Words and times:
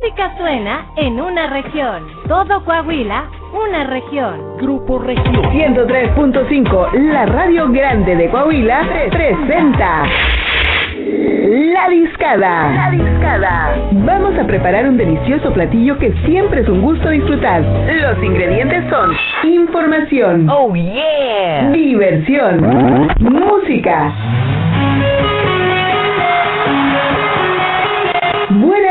música 0.00 0.34
suena 0.38 0.86
en 0.96 1.20
una 1.20 1.48
región. 1.48 2.06
Todo 2.26 2.64
Coahuila, 2.64 3.24
una 3.52 3.84
región. 3.84 4.56
Grupo 4.58 4.98
Región 4.98 5.34
103.5, 5.34 6.92
la 7.12 7.26
radio 7.26 7.68
grande 7.70 8.16
de 8.16 8.30
Coahuila, 8.30 8.82
presenta. 9.10 10.04
La 11.72 11.88
discada. 11.88 12.72
La 12.72 12.90
discada. 12.90 13.76
Vamos 13.92 14.38
a 14.38 14.46
preparar 14.46 14.88
un 14.88 14.96
delicioso 14.96 15.52
platillo 15.52 15.98
que 15.98 16.12
siempre 16.24 16.60
es 16.62 16.68
un 16.68 16.80
gusto 16.80 17.10
disfrutar. 17.10 17.62
Los 17.62 18.22
ingredientes 18.22 18.84
son 18.88 19.10
información. 19.44 20.48
Oh 20.48 20.72
yeah. 20.74 21.70
Diversión. 21.72 23.10
Música. 23.18 24.12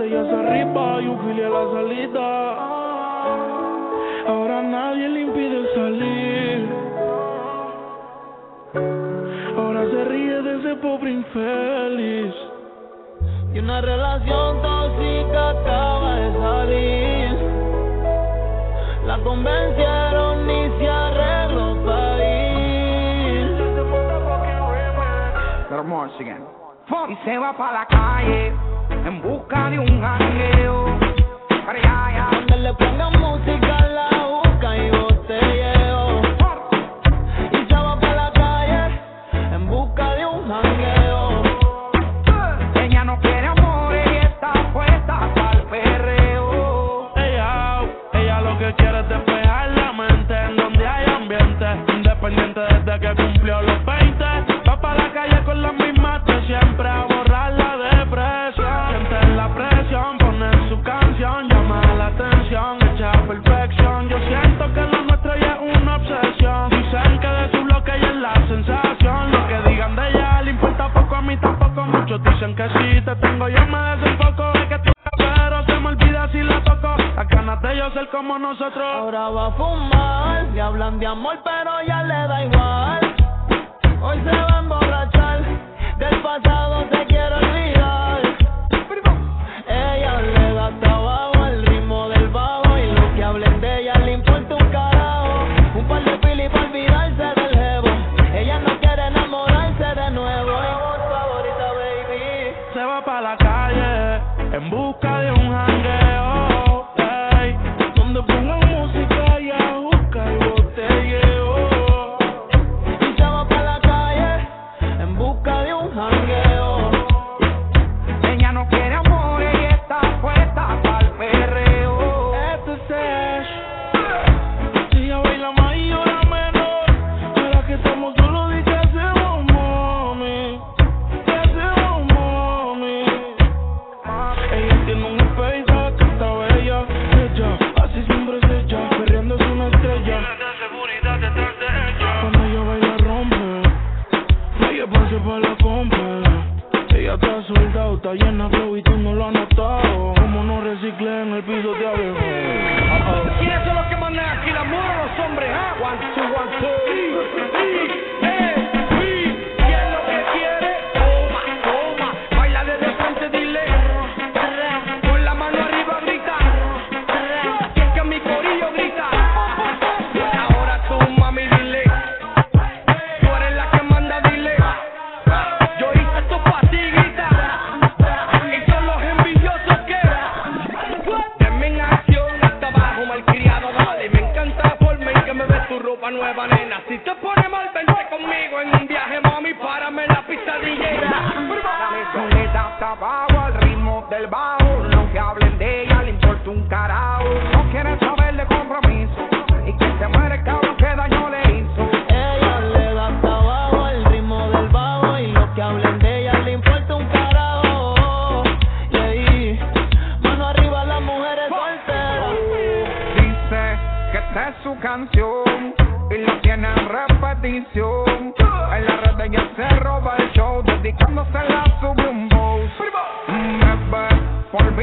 botellas 0.00 0.32
arriba 0.32 1.02
y 1.02 1.06
un 1.08 1.18
file 1.20 1.44
a 1.44 1.50
la 1.50 1.72
salida. 1.74 2.26
Ahora 4.28 4.62
nadie 4.62 5.08
le 5.10 5.20
impide 5.20 5.74
salir. 5.74 6.68
Ahora 9.58 9.84
se 9.90 10.04
ríe 10.04 10.42
de 10.42 10.58
ese 10.58 10.76
pobre 10.76 11.10
infeliz. 11.10 12.34
Y 13.52 13.58
una 13.58 13.82
relación 13.82 14.62
tóxica 14.62 15.50
acaba 15.50 16.14
de 16.14 16.32
salir. 16.40 17.38
La 19.06 19.18
convencieron 19.18 20.48
y 20.48 20.78
se 20.78 20.88
arregló 20.88 21.84
para 21.84 22.24
ir. 22.24 23.50
Little 25.68 25.84
more 25.84 26.10
again. 26.18 26.42
Y 27.10 27.16
se 27.24 27.36
va 27.36 27.52
para 27.52 27.80
la 27.80 27.86
calle 27.86 28.69
en 29.04 29.22
busca 29.22 29.70
de 29.70 29.78
un 29.78 30.00
jangueo. 30.00 30.98
Para 31.66 31.78
allá. 31.78 32.00
Como 78.08 78.38
nosotros. 78.38 78.82
Ahora 78.82 79.28
va 79.28 79.46
a 79.46 79.50
fumar, 79.52 80.44
le 80.52 80.60
hablan 80.60 80.98
de 80.98 81.06
amor, 81.06 81.38
pero 81.44 81.70
ya 81.86 82.02
le 82.02 82.28
da 82.28 82.44
igual. 82.44 83.16
Hoy 84.02 84.20
se 84.24 84.30
va 84.30 84.56
a 84.56 84.58
emborrachar, 84.60 85.42
del 85.98 86.22
pasado 86.22 86.89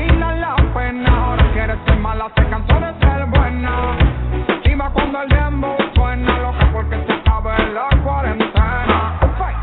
vida 0.07 0.31
la 0.35 0.55
pena, 0.73 1.25
ahora 1.25 1.51
quiere 1.53 1.75
ser 1.85 1.97
mala, 1.97 2.29
se 2.35 2.45
cansó 2.47 2.79
de 2.79 2.93
ser 2.99 3.25
buena. 3.27 3.97
Se 4.45 4.53
activa 4.53 4.89
cuando 4.93 5.21
el 5.21 5.29
dembow 5.29 5.77
suena, 5.95 6.37
loca 6.39 6.69
porque 6.71 7.03
se 7.05 7.13
acaba 7.13 7.57
la 7.59 7.89
cuarentena. 8.03 9.19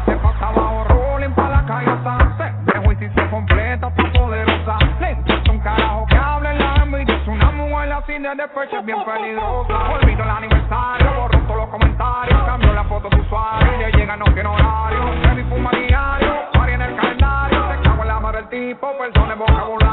Se 0.06 0.17
pasa 0.17 0.50
bajo 0.50 0.85
rolling 0.85 1.35
pa' 1.35 1.49
la 1.49 1.64
calle, 1.67 1.91
se 2.37 2.73
dejó 2.73 2.93
y 2.93 2.96
si 2.96 3.08
se 3.08 3.31
completa, 3.31 3.88
está 3.88 4.12
poderosa. 4.12 4.79
Le 5.00 5.12
importa 5.12 5.50
un 5.50 5.58
carajo 5.61 6.06
que 6.06 6.17
hable 6.17 6.55
la 6.58 6.75
envidia, 6.82 7.17
es 7.17 7.29
una 7.29 7.50
mujer 7.52 7.93
así 7.93 8.12
de 8.12 8.35
despecho, 8.35 8.79
es 8.79 8.85
bien 8.87 9.05
peligrosa. 9.05 9.75
Olvido 9.93 10.23
el 10.23 10.31
aniversario, 10.31 11.12
borró 11.17 11.38
todos 11.40 11.56
los 11.56 11.69
comentarios, 11.69 12.43
cambió 12.44 12.73
la 12.73 12.85
foto 12.85 13.08
de 13.08 13.20
usuario, 13.20 13.81
ya 13.81 13.88
llega 13.97 14.17
no 14.17 14.25
quiere 14.26 14.49
horario. 14.49 15.00
Se 15.23 15.35
difuma 15.37 15.70
diario, 15.70 16.35
party 16.52 16.73
en 16.73 16.82
el 16.82 16.97
calendario, 16.97 17.64
se 17.70 17.82
cago 17.82 18.02
en 18.02 18.08
la 18.08 18.20
madre 18.20 18.43
del 18.43 18.49
tipo, 18.49 18.93
perdón 18.99 19.31
el 19.31 19.38
vocabulario. 19.38 19.83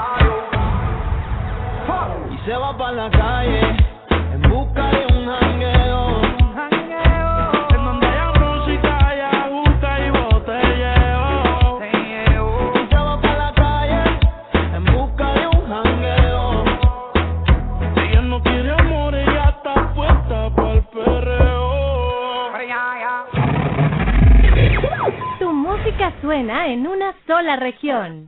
Se 2.46 2.56
va 2.56 2.76
para 2.76 2.92
la 2.94 3.10
calle 3.12 3.62
en 4.10 4.42
busca 4.50 4.88
de 4.90 5.06
un 5.14 5.26
jangueo. 5.28 6.22
En 7.70 7.86
donde 7.86 8.08
haya 8.08 8.32
música, 8.40 9.08
haya 9.10 9.48
busca 9.48 10.00
y 10.00 10.10
botelleo. 10.10 11.80
Y 11.84 12.88
se 12.90 12.96
va 12.96 13.22
para 13.22 13.38
la 13.38 13.54
calle 13.54 14.04
en 14.76 14.86
busca 14.86 15.34
de 15.34 15.48
un 15.48 15.68
jangueo. 15.70 16.64
Ella 17.96 18.22
no 18.22 18.42
quiere 18.42 18.72
amor, 18.72 19.14
ella 19.14 19.50
está 19.56 19.94
puesta 19.94 20.50
para 20.56 20.74
el 20.74 20.84
perreo. 20.86 22.50
Tu 25.38 25.54
música 25.54 26.12
suena 26.22 26.68
en 26.68 26.88
una 26.88 27.14
sola 27.28 27.56
región. 27.58 28.28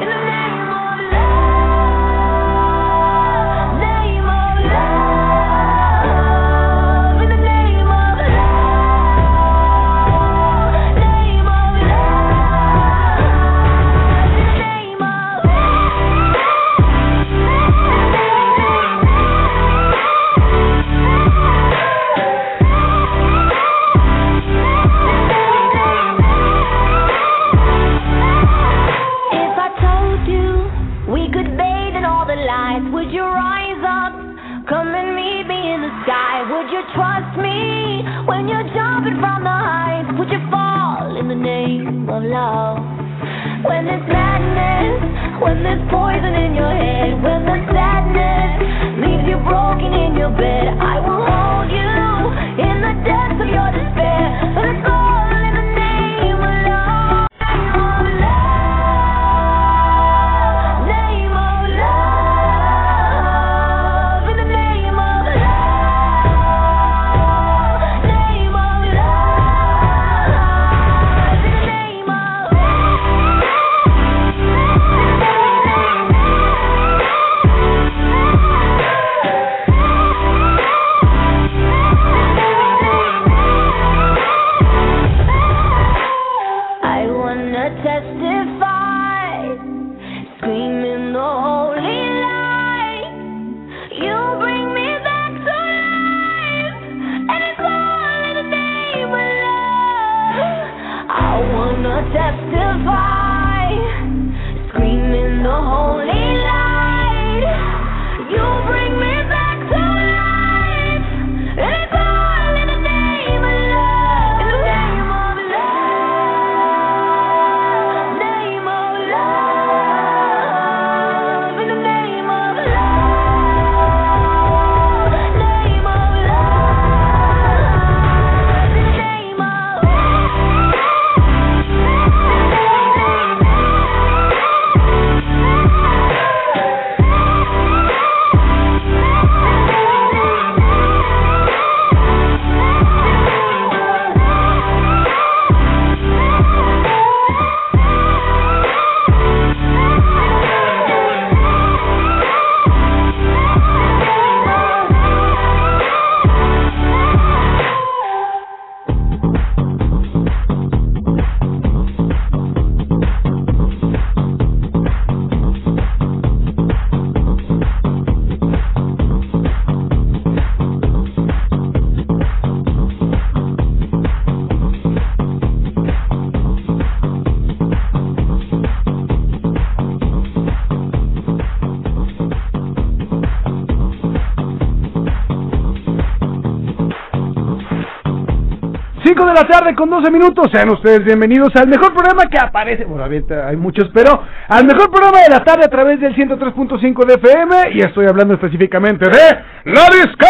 De 189.31 189.41
la 189.41 189.47
tarde 189.47 189.73
con 189.75 189.89
12 189.89 190.11
minutos. 190.11 190.47
Sean 190.51 190.69
ustedes 190.69 191.05
bienvenidos 191.05 191.55
al 191.55 191.67
mejor 191.67 191.93
programa 191.93 192.25
que 192.29 192.37
aparece. 192.37 192.83
Bueno, 192.83 193.03
ahorita 193.03 193.47
hay 193.47 193.55
muchos, 193.55 193.89
pero 193.93 194.21
al 194.49 194.65
mejor 194.65 194.91
programa 194.91 195.21
de 195.21 195.29
la 195.29 195.43
tarde 195.43 195.63
a 195.65 195.69
través 195.69 196.01
del 196.01 196.13
103.5 196.15 197.05
de 197.05 197.13
FM. 197.13 197.71
Y 197.73 197.79
estoy 197.79 198.07
hablando 198.07 198.33
específicamente 198.33 199.05
de 199.09 199.71
La 199.71 199.87
Disca 199.89 200.27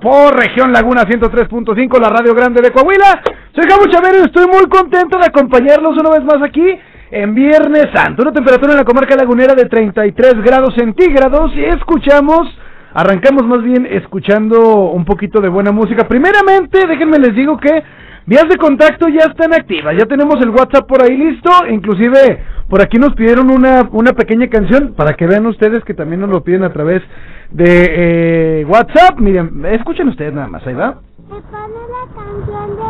por 0.00 0.36
región 0.36 0.72
Laguna 0.72 1.02
103.5, 1.02 2.00
la 2.00 2.10
radio 2.10 2.34
grande 2.34 2.60
de 2.60 2.70
Coahuila. 2.70 3.22
Soy 3.54 3.64
Gabo 3.66 3.86
Chavero 3.86 4.24
estoy 4.24 4.46
muy 4.46 4.68
contento 4.68 5.18
de 5.18 5.26
acompañarlos 5.26 5.96
una 5.96 6.10
vez 6.10 6.24
más 6.24 6.42
aquí 6.42 6.78
en 7.10 7.34
Viernes 7.34 7.86
Santo. 7.94 8.22
Una 8.22 8.32
temperatura 8.32 8.72
en 8.72 8.78
la 8.78 8.84
comarca 8.84 9.16
lagunera 9.16 9.54
de 9.54 9.64
33 9.66 10.42
grados 10.42 10.74
centígrados 10.74 11.54
y 11.54 11.64
escuchamos 11.64 12.48
Arrancamos 12.94 13.44
más 13.44 13.60
bien 13.64 13.86
escuchando 13.90 14.90
un 14.90 15.04
poquito 15.04 15.40
de 15.40 15.48
buena 15.48 15.72
música. 15.72 16.06
Primeramente, 16.06 16.86
déjenme 16.86 17.18
les 17.18 17.34
digo 17.34 17.56
que 17.56 17.82
vías 18.24 18.48
de 18.48 18.56
contacto 18.56 19.08
ya 19.08 19.24
están 19.30 19.52
activas. 19.52 19.96
Ya 19.98 20.06
tenemos 20.06 20.40
el 20.40 20.50
WhatsApp 20.50 20.86
por 20.86 21.02
ahí 21.02 21.16
listo. 21.16 21.50
Inclusive 21.68 22.40
por 22.68 22.80
aquí 22.80 22.96
nos 22.98 23.14
pidieron 23.16 23.50
una, 23.50 23.88
una 23.90 24.12
pequeña 24.12 24.46
canción 24.46 24.94
para 24.94 25.14
que 25.14 25.26
vean 25.26 25.44
ustedes 25.46 25.82
que 25.82 25.92
también 25.92 26.20
nos 26.20 26.30
lo 26.30 26.44
piden 26.44 26.62
a 26.62 26.72
través 26.72 27.02
de 27.50 28.60
eh, 28.60 28.64
WhatsApp. 28.64 29.18
Miren, 29.18 29.66
escuchen 29.72 30.06
ustedes 30.08 30.32
nada 30.32 30.46
más, 30.46 30.64
ahí 30.64 30.74
va. 30.74 31.00
¿Me 31.28 31.40
pone 31.40 31.74
la 31.90 32.06
canción 32.14 32.76
de 32.76 32.84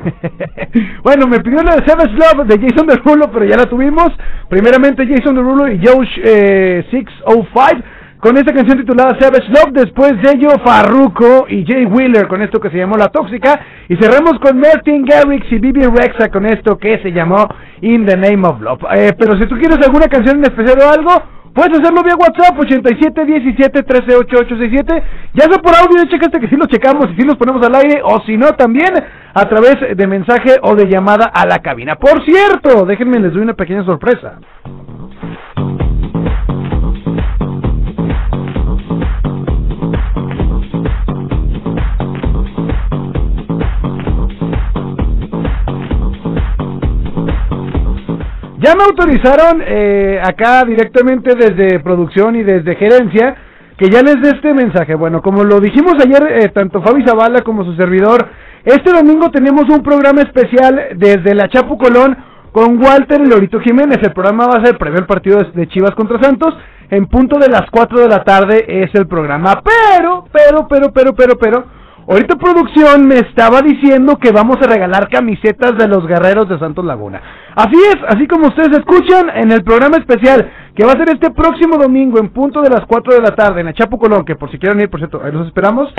bueno, 1.02 1.26
me 1.26 1.40
pidió 1.40 1.62
la 1.62 1.76
de 1.76 1.86
Savage 1.86 2.14
Love 2.14 2.46
de 2.46 2.58
Jason 2.58 2.86
Derulo, 2.86 3.30
pero 3.30 3.44
ya 3.44 3.58
la 3.58 3.66
tuvimos. 3.66 4.08
Primeramente 4.48 5.06
Jason 5.06 5.34
Derulo 5.34 5.68
y 5.68 5.78
Josh 5.86 6.08
eh, 6.24 6.86
605 6.90 7.99
con 8.20 8.36
esta 8.36 8.52
canción 8.52 8.78
titulada 8.78 9.18
Savage 9.18 9.48
Love. 9.48 9.72
Después 9.72 10.12
de 10.22 10.32
ello, 10.32 10.50
Farruko 10.64 11.46
y 11.48 11.64
Jay 11.66 11.86
Wheeler 11.86 12.28
con 12.28 12.42
esto 12.42 12.60
que 12.60 12.70
se 12.70 12.76
llamó 12.76 12.96
La 12.96 13.08
Tóxica. 13.08 13.60
Y 13.88 13.96
cerramos 13.96 14.38
con 14.40 14.60
Martin 14.60 15.04
Garrix 15.04 15.50
y 15.50 15.58
Bibi 15.58 15.82
Rexa 15.82 16.28
con 16.30 16.46
esto 16.46 16.78
que 16.78 16.98
se 17.02 17.12
llamó 17.12 17.48
In 17.80 18.06
the 18.06 18.16
Name 18.16 18.46
of 18.46 18.60
Love. 18.60 18.84
Eh, 18.94 19.12
pero 19.18 19.36
si 19.38 19.46
tú 19.46 19.56
quieres 19.56 19.78
alguna 19.84 20.06
canción 20.06 20.36
en 20.36 20.44
especial 20.44 20.78
o 20.80 20.88
algo, 20.88 21.10
puedes 21.54 21.80
hacerlo 21.80 22.02
vía 22.02 22.14
WhatsApp 22.14 22.58
87 22.58 23.24
17 23.24 23.82
13 23.82 24.16
8867. 24.16 25.02
Ya 25.34 25.44
sea 25.44 25.58
por 25.62 25.74
audio, 25.74 26.04
checaste 26.04 26.40
que 26.40 26.48
si 26.48 26.56
lo 26.56 26.66
checamos 26.66 27.08
y 27.12 27.20
si 27.20 27.26
los 27.26 27.36
ponemos 27.36 27.66
al 27.66 27.74
aire, 27.74 28.02
o 28.04 28.20
si 28.26 28.36
no, 28.36 28.48
también 28.52 28.92
a 29.32 29.48
través 29.48 29.96
de 29.96 30.06
mensaje 30.06 30.56
o 30.62 30.74
de 30.74 30.86
llamada 30.86 31.30
a 31.32 31.46
la 31.46 31.60
cabina. 31.60 31.96
Por 31.96 32.22
cierto, 32.24 32.84
déjenme 32.84 33.18
les 33.18 33.32
doy 33.32 33.42
una 33.42 33.54
pequeña 33.54 33.84
sorpresa. 33.84 34.38
Ya 48.60 48.74
me 48.74 48.84
autorizaron 48.84 49.62
eh, 49.64 50.20
acá 50.22 50.64
directamente 50.66 51.34
desde 51.34 51.80
producción 51.80 52.36
y 52.36 52.42
desde 52.42 52.76
gerencia 52.76 53.34
que 53.78 53.88
ya 53.88 54.02
les 54.02 54.20
dé 54.20 54.32
este 54.36 54.52
mensaje. 54.52 54.94
Bueno, 54.94 55.22
como 55.22 55.44
lo 55.44 55.60
dijimos 55.60 55.94
ayer, 55.94 56.42
eh, 56.42 56.48
tanto 56.50 56.82
Fabi 56.82 57.02
Zavala 57.06 57.40
como 57.40 57.64
su 57.64 57.74
servidor, 57.74 58.28
este 58.62 58.92
domingo 58.92 59.30
tenemos 59.30 59.64
un 59.70 59.82
programa 59.82 60.20
especial 60.20 60.88
desde 60.96 61.34
la 61.34 61.48
Chapu 61.48 61.78
Colón 61.78 62.14
con 62.52 62.82
Walter 62.82 63.22
y 63.22 63.30
Lorito 63.30 63.60
Jiménez. 63.60 63.96
El 64.02 64.12
programa 64.12 64.46
va 64.46 64.60
a 64.60 64.66
ser 64.66 64.76
previo 64.76 64.98
al 64.98 65.06
partido 65.06 65.38
de, 65.54 65.66
Chivas 65.68 65.94
contra 65.94 66.22
Santos. 66.22 66.54
En 66.90 67.06
punto 67.06 67.38
de 67.38 67.48
las 67.48 67.62
4 67.70 67.98
de 67.98 68.08
la 68.08 68.22
tarde 68.24 68.66
es 68.66 68.94
el 68.94 69.06
programa. 69.06 69.62
Pero, 69.64 70.26
pero, 70.30 70.68
pero, 70.68 70.92
pero, 70.92 71.14
pero, 71.14 71.38
pero. 71.38 71.79
Ahorita 72.10 72.34
producción 72.34 73.06
me 73.06 73.18
estaba 73.18 73.62
diciendo 73.62 74.18
que 74.18 74.32
vamos 74.32 74.56
a 74.60 74.66
regalar 74.66 75.08
camisetas 75.08 75.78
de 75.78 75.86
los 75.86 76.08
guerreros 76.08 76.48
de 76.48 76.58
Santos 76.58 76.84
Laguna. 76.84 77.22
Así 77.54 77.76
es, 77.76 77.98
así 78.08 78.26
como 78.26 78.48
ustedes 78.48 78.76
escuchan 78.76 79.30
en 79.32 79.52
el 79.52 79.62
programa 79.62 79.96
especial 79.98 80.50
que 80.74 80.84
va 80.84 80.90
a 80.90 80.96
ser 80.96 81.08
este 81.10 81.30
próximo 81.30 81.78
domingo 81.78 82.18
en 82.18 82.30
punto 82.30 82.62
de 82.62 82.70
las 82.70 82.80
4 82.88 83.14
de 83.14 83.20
la 83.20 83.36
tarde 83.36 83.60
en 83.60 83.68
el 83.68 83.74
Chapo 83.74 83.96
Colón, 83.96 84.24
que 84.24 84.34
por 84.34 84.50
si 84.50 84.58
quieren 84.58 84.80
ir, 84.80 84.90
por 84.90 84.98
cierto, 84.98 85.20
ahí 85.24 85.30
los 85.30 85.46
esperamos. 85.46 85.94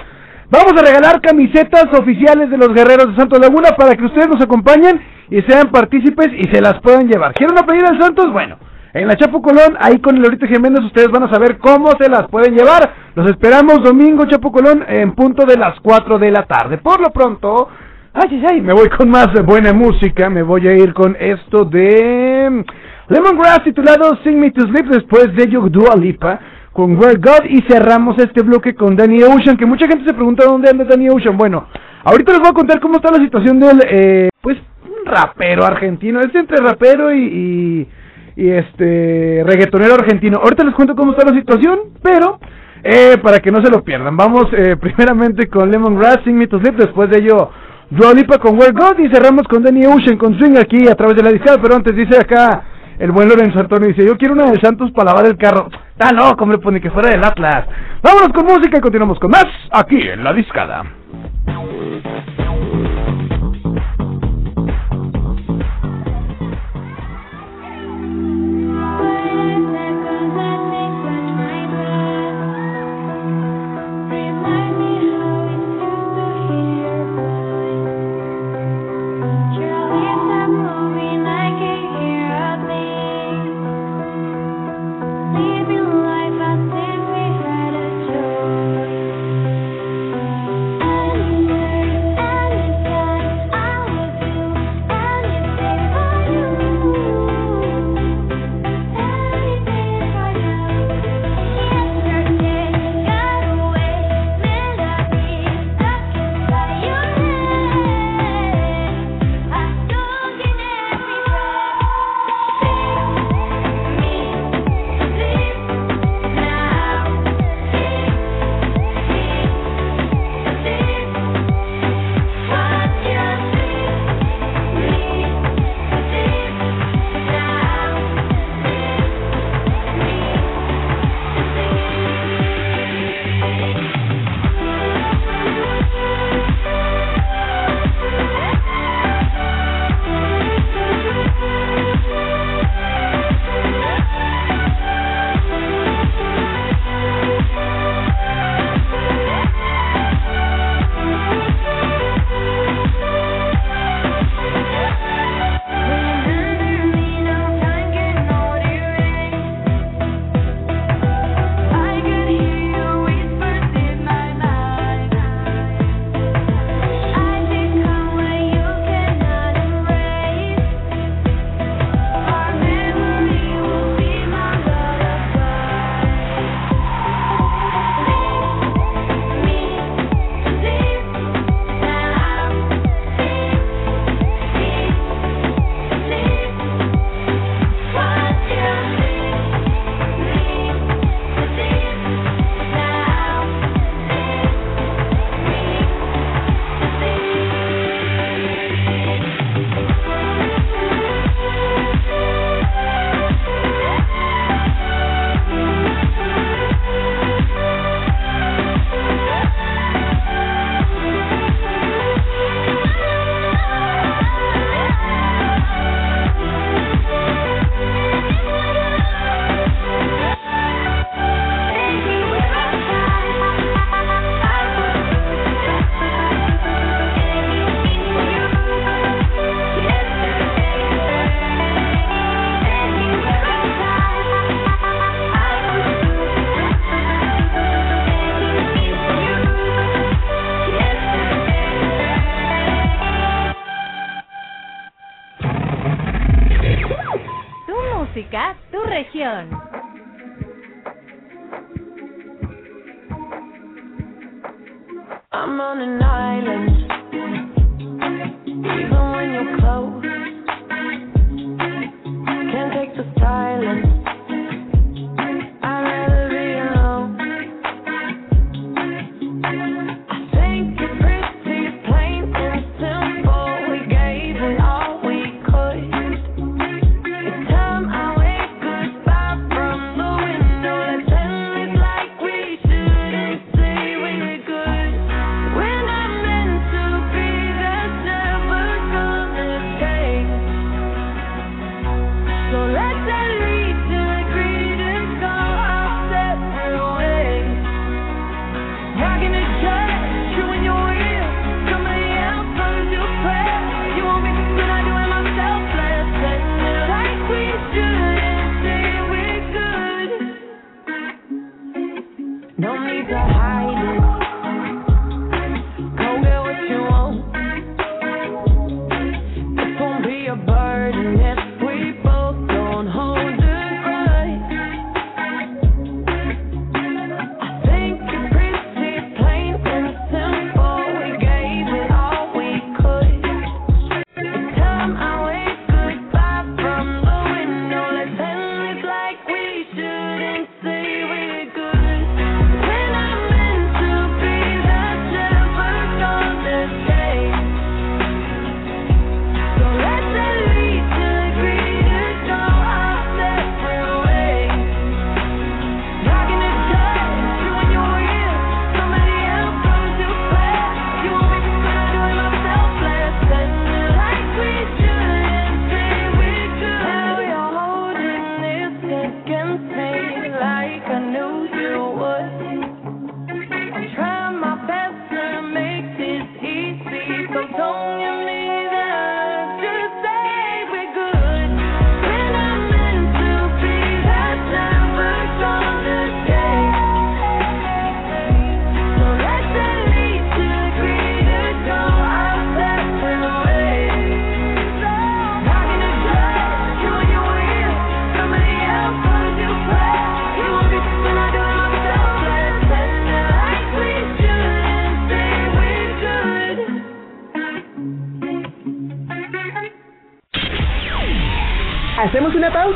Vamos 0.50 0.74
a 0.78 0.86
regalar 0.86 1.22
camisetas 1.22 1.86
oficiales 1.98 2.50
de 2.50 2.58
los 2.58 2.74
guerreros 2.74 3.08
de 3.08 3.16
Santos 3.16 3.40
Laguna 3.40 3.70
para 3.78 3.96
que 3.96 4.04
ustedes 4.04 4.28
nos 4.28 4.42
acompañen 4.42 5.00
y 5.30 5.42
sean 5.44 5.72
partícipes 5.72 6.28
y 6.38 6.44
se 6.54 6.60
las 6.60 6.74
puedan 6.82 7.08
llevar. 7.08 7.34
¿Quieren 7.36 7.56
playera 7.66 7.92
del 7.92 8.02
Santos? 8.02 8.34
Bueno, 8.34 8.58
en 8.94 9.08
la 9.08 9.16
Chapo 9.16 9.42
Colón, 9.42 9.78
ahí 9.80 10.00
con 10.00 10.18
el 10.18 10.22
Lorito 10.22 10.46
Jiménez, 10.46 10.84
ustedes 10.84 11.10
van 11.10 11.24
a 11.24 11.32
saber 11.32 11.58
cómo 11.60 11.92
se 11.98 12.10
las 12.10 12.28
pueden 12.28 12.56
llevar. 12.56 12.94
Los 13.16 13.30
esperamos 13.30 13.82
domingo, 13.84 14.26
Chapo 14.26 14.52
Colón, 14.52 14.84
en 14.88 15.14
punto 15.14 15.46
de 15.46 15.58
las 15.58 15.80
4 15.80 16.20
de 16.20 16.32
la 16.32 16.46
tarde. 16.46 16.78
Por 16.78 17.00
lo 17.00 17.10
pronto, 17.12 17.70
ay, 18.14 18.28
ay, 18.32 18.46
ay, 18.50 18.62
me 18.62 18.74
voy 18.74 18.90
con 18.90 19.10
más 19.10 19.30
buena 19.46 19.72
música. 19.72 20.30
Me 20.30 20.44
voy 20.44 20.68
a 20.68 20.74
ir 20.74 20.94
con 20.94 21.16
esto 21.18 21.64
de 21.66 22.66
Lemongrass 23.08 23.64
titulado 23.64 24.18
Sing 24.24 24.38
Me 24.38 24.52
to 24.52 24.62
Sleep. 24.62 24.88
Después 24.88 25.34
de 25.36 25.44
ello, 25.44 25.62
Dua 25.70 25.96
Lipa 25.96 26.40
con 26.74 26.98
Where 26.98 27.18
God. 27.18 27.46
Y 27.50 27.62
cerramos 27.70 28.18
este 28.18 28.42
bloque 28.42 28.76
con 28.76 28.98
Danny 28.98 29.24
Ocean. 29.24 29.56
Que 29.56 29.66
mucha 29.66 29.88
gente 29.88 30.06
se 30.06 30.14
pregunta 30.14 30.44
dónde 30.46 30.70
anda 30.70 30.84
Danny 30.84 31.10
Ocean. 31.10 31.38
Bueno, 31.38 31.68
ahorita 32.04 32.34
les 32.34 32.42
voy 32.42 32.50
a 32.50 32.54
contar 32.54 32.82
cómo 32.82 32.96
está 32.96 33.10
la 33.10 33.24
situación 33.24 33.58
del, 33.58 33.82
eh, 33.88 34.30
pues, 34.42 34.58
un 34.84 35.06
rapero 35.06 35.64
argentino. 35.64 36.20
Es 36.20 36.36
entre 36.36 36.58
rapero 36.58 37.14
y, 37.14 37.24
y 37.24 37.88
y 38.36 38.50
este 38.50 39.44
reggaetonero 39.46 39.96
argentino. 39.96 40.40
Ahorita 40.42 40.64
les 40.64 40.76
cuento 40.76 40.96
cómo 40.96 41.12
está 41.12 41.30
la 41.30 41.38
situación, 41.38 41.80
pero 42.02 42.40
eh, 42.84 43.18
para 43.22 43.40
que 43.40 43.52
no 43.52 43.64
se 43.64 43.72
lo 43.72 43.84
pierdan, 43.84 44.16
vamos 44.18 44.46
eh, 44.54 44.76
primeramente 44.82 45.48
con 45.48 45.70
Lemongrass, 45.70 46.24
Sing 46.24 46.36
Me 46.36 46.48
to 46.48 46.60
Sleep, 46.60 46.76
después 46.76 47.10
de 47.10 47.20
ello 47.20 47.52
Dua 47.92 48.14
Lipa 48.14 48.38
con 48.38 48.58
Where 48.58 48.72
God 48.72 49.00
y 49.00 49.10
cerramos 49.14 49.44
con 49.50 49.64
Danny 49.64 49.86
Ocean 49.86 50.18
con 50.18 50.38
Swing 50.40 50.58
aquí 50.58 50.88
a 50.88 50.96
través 50.96 51.18
de 51.18 51.24
la 51.24 51.32
discada, 51.32 51.58
pero 51.62 51.76
antes 51.76 51.96
dice 51.96 52.18
acá 52.18 52.64
el 52.98 53.12
buen 53.12 53.28
Lorenzo 53.28 53.60
Antonio, 53.60 53.90
dice 53.90 54.06
yo 54.06 54.16
quiero 54.18 54.34
una 54.34 54.50
de 54.50 54.62
Santos 54.62 54.92
para 54.92 55.12
lavar 55.12 55.26
el 55.26 55.38
carro. 55.38 55.70
Está 55.92 56.14
loco, 56.14 56.46
me 56.46 56.58
pone 56.58 56.80
que 56.80 56.90
fuera 56.90 57.10
del 57.10 57.24
Atlas. 57.24 57.66
Vámonos 58.02 58.30
con 58.30 58.46
música 58.46 58.78
y 58.78 58.82
continuamos 58.82 59.20
con 59.20 59.32
más 59.32 59.46
aquí 59.72 60.00
en 60.00 60.24
la 60.24 60.34
discada. 60.34 60.84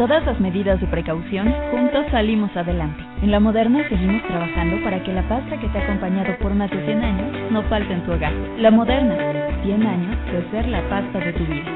Todas 0.00 0.24
las 0.24 0.40
medidas 0.40 0.80
de 0.80 0.86
precaución, 0.86 1.52
juntos 1.70 2.06
salimos 2.10 2.50
adelante. 2.56 3.04
En 3.20 3.30
La 3.30 3.38
Moderna 3.38 3.86
seguimos 3.86 4.22
trabajando 4.22 4.82
para 4.82 5.04
que 5.04 5.12
la 5.12 5.28
pasta 5.28 5.60
que 5.60 5.68
te 5.68 5.78
ha 5.78 5.82
acompañado 5.82 6.38
por 6.38 6.54
más 6.54 6.70
de 6.70 6.82
100 6.86 7.04
años 7.04 7.52
no 7.52 7.62
falte 7.64 7.92
en 7.92 8.02
tu 8.06 8.12
hogar. 8.12 8.32
La 8.56 8.70
Moderna, 8.70 9.14
100 9.62 9.86
años 9.86 10.16
de 10.32 10.50
ser 10.52 10.68
la 10.68 10.80
pasta 10.88 11.18
de 11.18 11.34
tu 11.34 11.44
vida. 11.44 11.70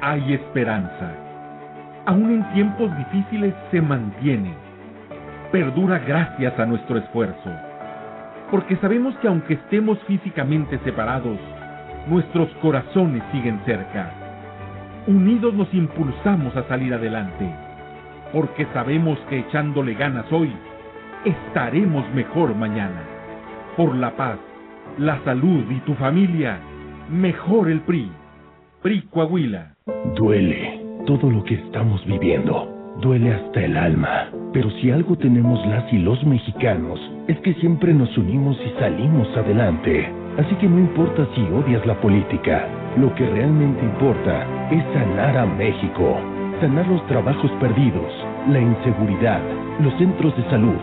Hay 0.00 0.34
esperanza. 0.34 1.12
Aún 2.06 2.32
en 2.32 2.54
tiempos 2.54 2.90
difíciles 2.98 3.54
se 3.70 3.80
mantiene. 3.80 4.52
Perdura 5.52 6.00
gracias 6.00 6.58
a 6.58 6.66
nuestro 6.66 6.98
esfuerzo. 6.98 7.52
Porque 8.50 8.74
sabemos 8.78 9.14
que 9.18 9.28
aunque 9.28 9.54
estemos 9.54 9.96
físicamente 10.08 10.80
separados, 10.82 11.38
nuestros 12.08 12.48
corazones 12.60 13.22
siguen 13.30 13.60
cerca. 13.64 14.23
Unidos 15.06 15.52
nos 15.52 15.72
impulsamos 15.74 16.56
a 16.56 16.66
salir 16.66 16.94
adelante. 16.94 17.46
Porque 18.32 18.66
sabemos 18.72 19.18
que 19.28 19.40
echándole 19.40 19.94
ganas 19.94 20.30
hoy, 20.32 20.50
estaremos 21.26 22.04
mejor 22.14 22.54
mañana. 22.54 23.02
Por 23.76 23.94
la 23.94 24.16
paz, 24.16 24.38
la 24.98 25.22
salud 25.24 25.70
y 25.70 25.80
tu 25.80 25.94
familia, 25.94 26.58
mejor 27.10 27.70
el 27.70 27.80
PRI. 27.82 28.10
PRI 28.82 29.02
Coahuila. 29.10 29.74
Duele 30.16 30.80
todo 31.06 31.30
lo 31.30 31.44
que 31.44 31.54
estamos 31.54 32.04
viviendo. 32.06 32.70
Duele 33.02 33.34
hasta 33.34 33.62
el 33.62 33.76
alma. 33.76 34.30
Pero 34.54 34.70
si 34.80 34.90
algo 34.90 35.18
tenemos 35.18 35.64
las 35.66 35.92
y 35.92 35.98
los 35.98 36.24
mexicanos, 36.24 36.98
es 37.28 37.38
que 37.40 37.52
siempre 37.54 37.92
nos 37.92 38.16
unimos 38.16 38.56
y 38.64 38.78
salimos 38.80 39.28
adelante. 39.36 40.23
Así 40.38 40.54
que 40.56 40.68
no 40.68 40.80
importa 40.80 41.26
si 41.34 41.42
odias 41.52 41.86
la 41.86 41.94
política, 42.00 42.66
lo 42.96 43.14
que 43.14 43.24
realmente 43.24 43.84
importa 43.84 44.44
es 44.70 44.82
sanar 44.92 45.36
a 45.36 45.46
México. 45.46 46.18
Sanar 46.60 46.88
los 46.88 47.06
trabajos 47.06 47.50
perdidos, 47.60 48.12
la 48.48 48.58
inseguridad, 48.58 49.40
los 49.80 49.94
centros 49.94 50.36
de 50.36 50.42
salud. 50.50 50.78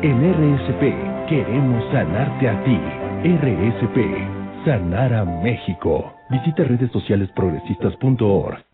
En 0.00 0.16
RSP 0.32 1.28
queremos 1.28 1.84
sanarte 1.92 2.48
a 2.48 2.64
ti. 2.64 2.80
RSP, 3.24 4.64
sanar 4.64 5.12
a 5.12 5.24
México. 5.24 6.14
Visita 6.30 6.64
redes 6.64 6.90
sociales 6.90 7.28
progresistas.org. 7.34 8.73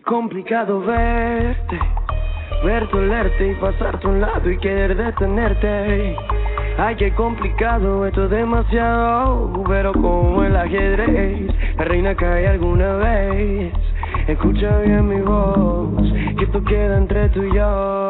Es 0.00 0.06
complicado 0.06 0.80
verte, 0.80 1.78
verte, 2.64 2.96
olerte 2.96 3.52
y 3.52 3.54
pasarte 3.56 4.06
a 4.06 4.10
un 4.10 4.20
lado 4.22 4.50
y 4.50 4.56
querer 4.56 4.96
detenerte. 4.96 6.16
Ay, 6.78 6.96
qué 6.96 7.12
complicado, 7.12 8.06
esto 8.06 8.24
es 8.24 8.30
demasiado, 8.30 9.62
pero 9.68 9.92
como 9.92 10.42
el 10.42 10.56
ajedrez, 10.56 11.54
la 11.76 11.84
reina 11.84 12.14
cae 12.14 12.48
alguna 12.48 12.94
vez. 12.94 13.74
Escucha 14.26 14.78
bien 14.78 15.06
mi 15.06 15.20
voz, 15.20 16.10
que 16.38 16.44
esto 16.44 16.64
queda 16.64 16.96
entre 16.96 17.28
tú 17.28 17.42
y 17.42 17.54
yo. 17.54 18.09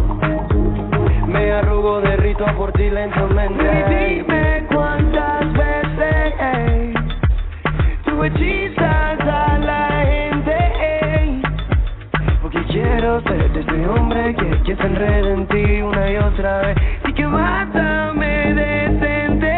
Me 1.31 1.51
arrugo 1.53 2.01
de 2.01 2.17
rito 2.17 2.45
por 2.57 2.73
ti 2.73 2.89
lentamente. 2.89 3.63
Y 3.63 3.93
dime 3.93 4.65
cuántas 4.69 5.53
veces 5.53 6.95
tú 8.03 8.23
hechizas 8.23 9.19
a 9.21 9.57
la 9.59 10.03
gente. 10.05 11.41
Porque 12.41 12.61
quiero 12.65 13.21
ser 13.21 13.49
de 13.53 13.59
este 13.61 13.87
hombre 13.87 14.35
que, 14.35 14.63
que 14.63 14.75
se 14.75 14.83
enreda 14.83 15.29
en 15.29 15.47
ti 15.47 15.81
una 15.81 16.11
y 16.11 16.17
otra 16.17 16.61
vez. 16.63 16.77
Y 17.07 17.13
que 17.13 17.25
mátame 17.25 18.53
decente. 18.53 19.55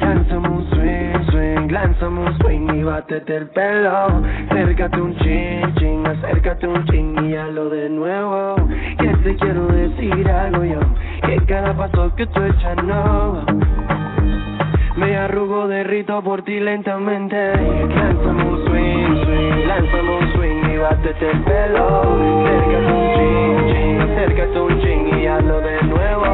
Lánzame 0.00 0.48
un 0.48 0.70
swing, 0.70 1.30
swing, 1.30 1.72
lánzame 1.72 2.20
un 2.20 2.38
swing 2.38 2.49
y 2.80 2.82
bátete 2.82 3.36
el 3.36 3.46
pelo. 3.48 4.22
Acércate 4.50 5.00
un 5.00 5.14
ching, 5.18 5.74
ching, 5.74 6.06
acércate 6.06 6.66
un 6.66 6.84
ching 6.86 7.30
y 7.30 7.36
hazlo 7.36 7.68
de 7.68 7.90
nuevo. 7.90 8.56
Que 8.98 9.08
te 9.22 9.36
quiero 9.36 9.66
decir 9.66 10.28
algo 10.28 10.64
yo, 10.64 10.80
que 11.26 11.36
cada 11.46 11.74
paso 11.74 12.14
que 12.16 12.26
tú 12.26 12.42
echas 12.42 12.82
no. 12.84 13.44
Me 14.96 15.16
arrugo 15.16 15.68
de 15.68 15.84
rito 15.84 16.22
por 16.22 16.42
ti 16.42 16.58
lentamente. 16.58 17.36
Lánzame 17.36 18.44
un 18.44 18.64
swing, 18.66 19.24
swing, 19.24 19.66
lánzame 19.66 20.16
un 20.18 20.32
swing 20.32 20.70
y 20.74 20.76
bátete 20.78 21.30
el 21.30 21.40
pelo. 21.40 22.02
Acércate 22.44 22.92
un 22.92 23.14
ching, 23.14 23.72
ching, 23.72 24.00
acércate 24.00 24.60
un 24.60 24.80
ching 24.80 25.18
y 25.18 25.26
hazlo 25.26 25.60
de 25.60 25.82
nuevo. 25.82 26.24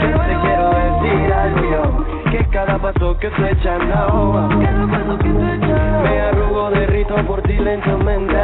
Que 0.00 0.06
te 0.06 0.34
quiero 0.42 0.70
decir 0.84 1.32
algo 1.32 1.70
yo, 1.70 2.17
que 2.30 2.44
cada 2.50 2.78
paso 2.78 3.18
que 3.18 3.28
tú 3.30 3.44
echas 3.44 3.80
no. 3.86 4.48
Me 4.48 6.20
arrugo 6.20 6.70
de 6.70 6.86
rito 6.86 7.16
por 7.26 7.42
ti 7.42 7.54
lentamente. 7.54 8.34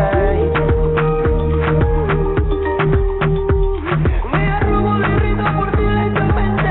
Me 4.32 4.50
arrugo 4.50 4.98
de 4.98 5.18
rito 5.18 5.44
por 5.58 5.70
ti 5.72 5.82
lentamente. 5.82 6.70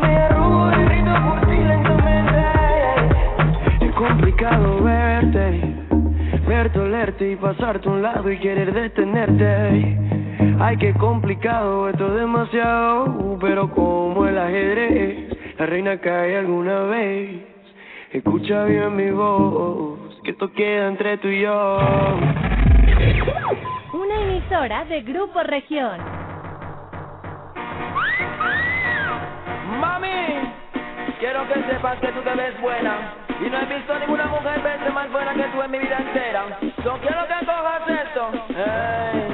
Me 0.00 0.16
arrugo 0.16 0.66
de 0.70 0.88
rito 0.88 1.14
por 1.26 1.40
ti 1.46 1.56
lentamente. 1.56 2.44
Es 3.86 3.92
complicado 3.94 4.82
verte, 4.82 5.74
verte, 6.46 6.78
olerte 6.78 7.30
y 7.32 7.36
pasarte 7.36 7.88
a 7.88 7.92
un 7.92 8.02
lado 8.02 8.30
y 8.30 8.38
querer 8.38 8.72
detenerte. 8.72 9.05
Demasiado, 12.46 13.38
pero 13.40 13.70
como 13.70 14.26
el 14.26 14.38
ajedrez, 14.38 15.56
la 15.58 15.66
reina 15.66 15.98
cae 15.98 16.38
alguna 16.38 16.82
vez. 16.82 17.42
Escucha 18.12 18.64
bien 18.64 18.94
mi 18.96 19.10
voz, 19.10 19.98
que 20.22 20.30
esto 20.30 20.52
queda 20.52 20.88
entre 20.88 21.18
tú 21.18 21.28
y 21.28 21.42
yo. 21.42 21.78
Una 23.92 24.22
emisora 24.22 24.84
de 24.84 25.02
Grupo 25.02 25.42
Región. 25.42 25.98
Mami, 29.80 30.08
quiero 31.18 31.46
que 31.48 31.54
sepas 31.70 31.98
que 31.98 32.08
tú 32.08 32.20
te 32.20 32.34
ves 32.34 32.60
buena. 32.60 33.14
Y 33.44 33.50
no 33.50 33.58
he 33.58 33.66
visto 33.66 33.98
ninguna 33.98 34.26
mujer 34.26 34.62
verse 34.62 34.90
más 34.90 35.10
buena 35.12 35.34
que 35.34 35.44
tú 35.44 35.62
en 35.62 35.70
mi 35.70 35.78
vida 35.78 35.98
entera. 35.98 36.58
Yo 36.62 36.98
quiero 37.00 37.26
que 37.26 37.46
cojas 37.46 37.82
esto. 37.88 38.30
Ey. 38.56 39.25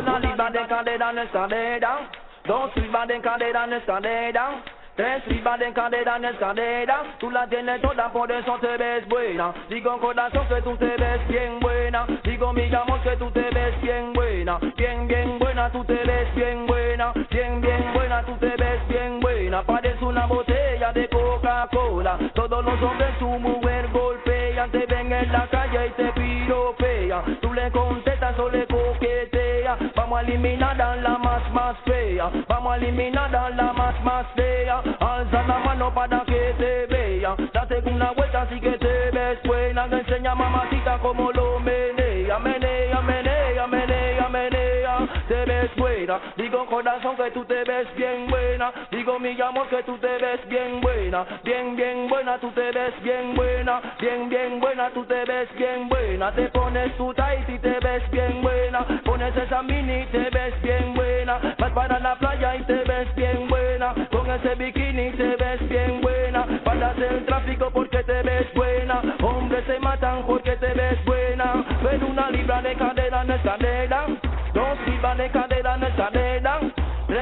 Una 0.00 0.18
libra 0.18 0.50
de 0.50 0.66
cadera 0.66 1.10
en 1.10 1.18
escalera. 1.18 1.98
Dos 2.46 2.74
libras 2.74 3.06
de 3.06 3.20
cadera 3.20 3.64
en 3.64 3.72
escalera. 3.74 4.62
Tres 4.96 5.26
libras 5.26 5.58
de 5.58 5.72
cadera 5.74 6.16
en 6.16 6.24
escalera. 6.24 7.02
Tú 7.18 7.30
la 7.30 7.46
tienes 7.46 7.82
toda, 7.82 8.10
por 8.10 8.32
eso 8.32 8.58
te 8.60 8.78
ves 8.78 9.06
buena. 9.08 9.52
Digo 9.68 10.00
corazón 10.00 10.48
que 10.48 10.62
tú 10.62 10.74
te 10.78 10.96
ves 10.96 11.28
bien 11.28 11.60
buena. 11.60 12.06
Digo 12.24 12.50
mi 12.54 12.74
amor 12.74 13.02
que 13.02 13.14
tú 13.18 13.30
te 13.30 13.42
ves 13.42 13.78
bien 13.82 14.14
buena. 14.14 14.58
Bien, 14.74 15.06
bien 15.06 15.38
buena, 15.38 15.70
tú 15.70 15.84
te 15.84 16.02
ves 16.02 16.34
bien 16.34 16.66
buena. 16.66 17.12
Bien, 17.30 17.60
bien 17.60 17.92
buena, 17.92 18.22
tú 18.24 18.36
te 18.38 18.56
ves 18.56 18.88
bien 18.88 19.20
buena. 19.20 19.62
Parece 19.64 20.02
una 20.02 20.24
botella 20.24 20.94
de 20.94 21.08
Coca-Cola. 21.10 22.18
Todos 22.34 22.64
los 22.64 22.82
hombres 22.82 23.18
tu 23.18 23.28
mujer 23.28 23.86
golpean. 23.92 24.70
Te 24.70 24.86
ven 24.86 25.12
en 25.12 25.30
la 25.30 25.46
calle 25.48 25.88
y 25.88 25.90
te 25.90 26.12
piropean. 26.12 27.38
Tú 27.42 27.52
le 27.52 27.70
contestas 27.70 28.38
o 28.38 28.48
le 28.48 28.66
coqueteas. 28.66 29.39
Vamos 29.94 30.18
a 30.18 30.22
eliminar 30.22 30.76
la 30.76 31.18
más, 31.18 31.52
más 31.52 31.76
fea. 31.84 32.30
Vamos 32.48 32.72
a 32.72 32.76
eliminar 32.76 33.30
la 33.30 33.72
más, 33.72 34.04
más 34.04 34.26
fea. 34.34 34.82
Alza 35.00 35.42
la 35.42 35.58
mano 35.58 35.92
para 35.94 36.20
que 36.24 36.54
te 36.58 36.86
vea. 36.86 37.34
Date 37.52 37.82
una 37.86 38.10
vuelta 38.12 38.42
así 38.42 38.60
que 38.60 38.72
te 38.72 39.10
ves 39.10 39.38
buena. 39.44 39.86
Me 39.86 40.00
enseña 40.00 40.34
mamacita 40.34 40.98
como 40.98 41.30
lo 41.32 41.39
tú 47.30 47.44
te 47.44 47.64
ves 47.64 47.86
bien 47.96 48.28
buena. 48.28 48.72
Digo 48.90 49.18
mi 49.18 49.40
amor 49.40 49.68
que 49.68 49.82
tú 49.82 49.96
te 49.98 50.18
ves 50.18 50.40
bien 50.48 50.80
buena. 50.80 51.26
Bien, 51.44 51.76
bien 51.76 52.08
buena, 52.08 52.38
tú 52.38 52.50
te 52.52 52.70
ves 52.72 52.94
bien 53.02 53.34
buena. 53.34 53.80
Bien, 54.00 54.28
bien 54.28 54.60
buena, 54.60 54.90
tú 54.90 55.04
te 55.04 55.24
ves 55.24 55.48
bien 55.56 55.88
buena. 55.88 56.32
Te 56.32 56.48
pones 56.48 56.96
tu 56.96 57.12
tight 57.14 57.48
y 57.48 57.58
te 57.58 57.78
ves 57.80 58.10
bien 58.10 58.42
buena. 58.42 58.86
Pones 59.04 59.36
esa 59.36 59.62
mini 59.62 60.02
y 60.02 60.06
te 60.06 60.30
ves 60.30 60.62
bien 60.62 60.94
buena. 60.94 61.54
Vas 61.58 61.72
para 61.72 61.98
la 61.98 62.14
playa 62.16 62.56
y 62.56 62.62
te 62.64 62.84
ves 62.84 63.14
bien 63.14 63.48
buena. 63.48 63.94
Con 64.10 64.30
ese 64.30 64.54
bikini 64.54 65.12
te 65.12 65.36
ves 65.36 65.68
bien 65.68 66.00
buena. 66.00 66.46
Paras 66.64 66.98
el 66.98 67.24
tráfico 67.26 67.70
porque 67.72 68.02
te 68.04 68.22
ves 68.22 68.52
buena. 68.54 69.02
Hombres 69.22 69.64
se 69.66 69.78
matan 69.78 70.24
porque 70.26 70.56
te 70.56 70.72
ves 70.74 71.04
buena. 71.04 71.20
escalera. 73.40 74.06
Dos 74.52 74.78
arriba 74.78 75.14
de 75.14 75.30
cadera 75.30 75.74
en 75.76 75.82
escalera. 75.84 76.60
Tres 76.60 76.69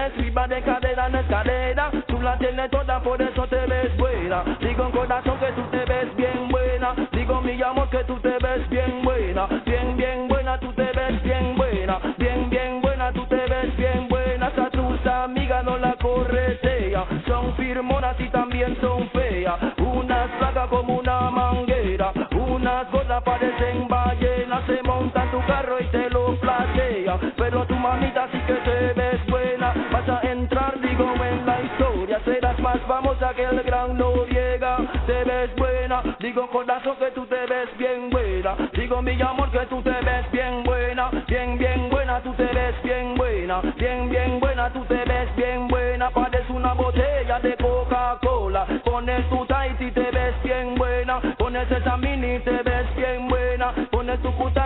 arriba 0.09 0.49
de 0.49 0.63
cadera 0.63 1.07
en 1.07 1.15
escalera. 1.17 1.91
Tú 2.07 2.21
la 2.21 2.39
tienes 2.39 2.71
toda, 2.71 3.01
por 3.01 3.21
eso 3.21 3.47
te 3.47 3.67
ves 3.67 3.97
buena. 3.97 4.45
Digo 4.61 4.91
corazón 4.91 5.39
que 5.39 5.53
tú 5.53 5.63
te 5.71 5.85
ves 5.85 6.17
bien 6.17 6.49
buena. 6.49 6.95
Digo 7.13 7.41
mi 7.41 7.63
amor 7.63 7.89
que 7.91 8.05
tú 8.05 8.19
te 8.21 8.37
ves 8.41 8.69
bien 8.71 9.03
buena. 9.05 9.47
Bien, 9.65 9.97
bien 9.97 10.29
buena, 10.29 10.59
tú 10.59 10.73
te 10.73 10.91
ves 10.93 11.23
bien 11.23 11.57
buena. 11.57 11.99
Bien, 12.19 12.51
bien 12.51 12.81
buena, 12.81 13.13
tú 13.13 13.27
te 13.27 13.37
ves 13.37 13.77
bien 13.77 14.09
buena. 14.09 14.47
Hasta 14.47 14.71
tus 14.71 15.07
amigas 15.07 15.65
no 15.65 15.79
la 15.79 15.95
corretea. 15.95 17.05
Son 17.27 17.55
firmonas 17.57 18.17
y 18.19 18.29
también 18.31 18.77
son 18.81 19.09
feas. 19.11 19.57
Unas 19.79 20.31
flacas 20.39 20.69
como 20.69 20.99
una 20.99 21.31
manguera. 21.31 22.13
Unas 22.33 22.91
gordas 22.91 23.23
parecen 23.23 23.88
el 33.51 33.63
gran 33.63 33.97
Noriega. 33.97 34.79
Te 35.07 35.25
ves 35.25 35.55
buena. 35.57 36.03
Digo, 36.21 36.49
corazón 36.51 36.97
que 36.97 37.11
tú 37.13 37.27
te 37.27 37.47
ves 37.47 37.69
bien 37.79 38.11
buena. 38.11 38.57
Digo, 38.75 39.03
mi 39.03 39.21
amor, 39.21 39.51
que 39.51 39.65
tú 39.67 39.83
te 39.83 39.91
ves 39.91 40.31
bien 40.33 40.65
buena. 40.65 41.11
Bien, 41.27 41.59
bien 41.59 41.89
buena, 41.91 42.21
tú 42.23 42.33
te 42.35 42.45
ves 42.45 42.75
bien 42.83 43.15
buena. 43.17 43.61
Bien, 43.77 44.09
bien 44.09 44.41
buena, 44.41 44.73
tú 44.73 44.85
te 44.85 45.05
ves 45.05 45.35
bien 45.37 45.69
buena. 45.69 46.11
Pareces 46.11 46.51
una 46.51 46.75
botella 46.75 47.41
de 47.41 47.57
Coca-Cola. 47.57 48.67
Pones 48.85 49.29
tu 49.31 49.47
tight 49.47 49.81
y 49.81 49.91
te 49.93 50.11
ves 50.11 50.35
bien 50.43 50.75
buena. 50.75 51.21
Pones 51.39 51.71
esa 51.71 51.97
mini 51.97 52.37
y 52.37 52.41
te 52.41 52.63
ves 52.63 52.97
bien 52.97 53.29
buena. 53.29 53.75
Pones 53.91 54.21
tu 54.21 54.33
cutarra 54.37 54.58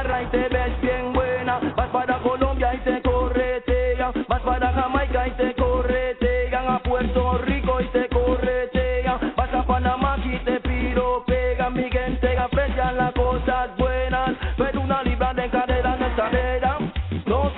no. 17.27 17.51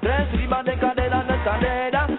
Tres. 0.00 0.28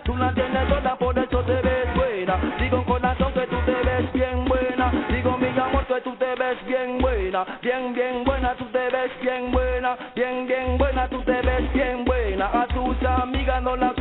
Tú 0.03 0.15
la 0.17 0.33
tienes 0.33 0.67
toda, 0.67 0.95
por 0.97 1.13
te 1.13 1.61
ves 1.61 1.95
buena. 1.95 2.39
Digo 2.59 2.83
corazón 2.85 3.33
que 3.33 3.47
tú 3.47 3.57
te 3.65 3.71
ves 3.71 4.13
bien 4.13 4.45
buena. 4.45 4.91
Digo 5.09 5.37
mi 5.37 5.47
amor 5.47 5.85
que 5.85 6.01
tú 6.01 6.15
te 6.15 6.35
ves 6.35 6.65
bien 6.65 6.99
buena. 6.99 7.45
Bien, 7.61 7.93
bien 7.93 8.23
buena, 8.23 8.55
tú 8.55 8.65
te 8.65 8.89
ves 8.89 9.11
bien 9.21 9.51
buena. 9.51 9.97
Bien, 10.15 10.47
bien 10.47 10.77
buena, 10.77 11.07
tú 11.09 11.21
te 11.23 11.41
ves 11.41 11.73
bien 11.73 12.05
buena. 12.05 12.45
A 12.45 12.67
tus 12.67 12.97
amigas 13.03 13.61
no 13.61 13.75
la 13.75 13.93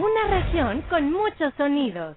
Una 0.00 0.28
región 0.28 0.80
con 0.88 1.12
muchos 1.12 1.52
sonidos. 1.58 2.16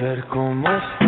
Ver 0.00 0.24
cómo 0.26 0.68
estoy, 0.68 1.01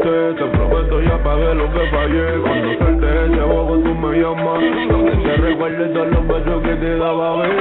Te 0.00 0.44
prometo 0.44 1.00
ya 1.02 1.18
pagué 1.24 1.54
lo 1.54 1.72
que 1.72 1.86
fallé. 1.90 2.38
Cuando 2.40 2.78
suelte 2.78 3.24
ese 3.26 3.40
juego 3.40 3.78
tú 3.78 3.94
me 3.94 4.20
llamas. 4.20 4.60
Donde 4.90 5.12
te 5.16 5.36
recuerdes 5.36 5.92
todos 5.92 6.08
los 6.08 6.28
besos 6.28 6.62
que 6.62 6.74
te 6.76 6.96
daba 6.98 7.36
baby. 7.36 7.54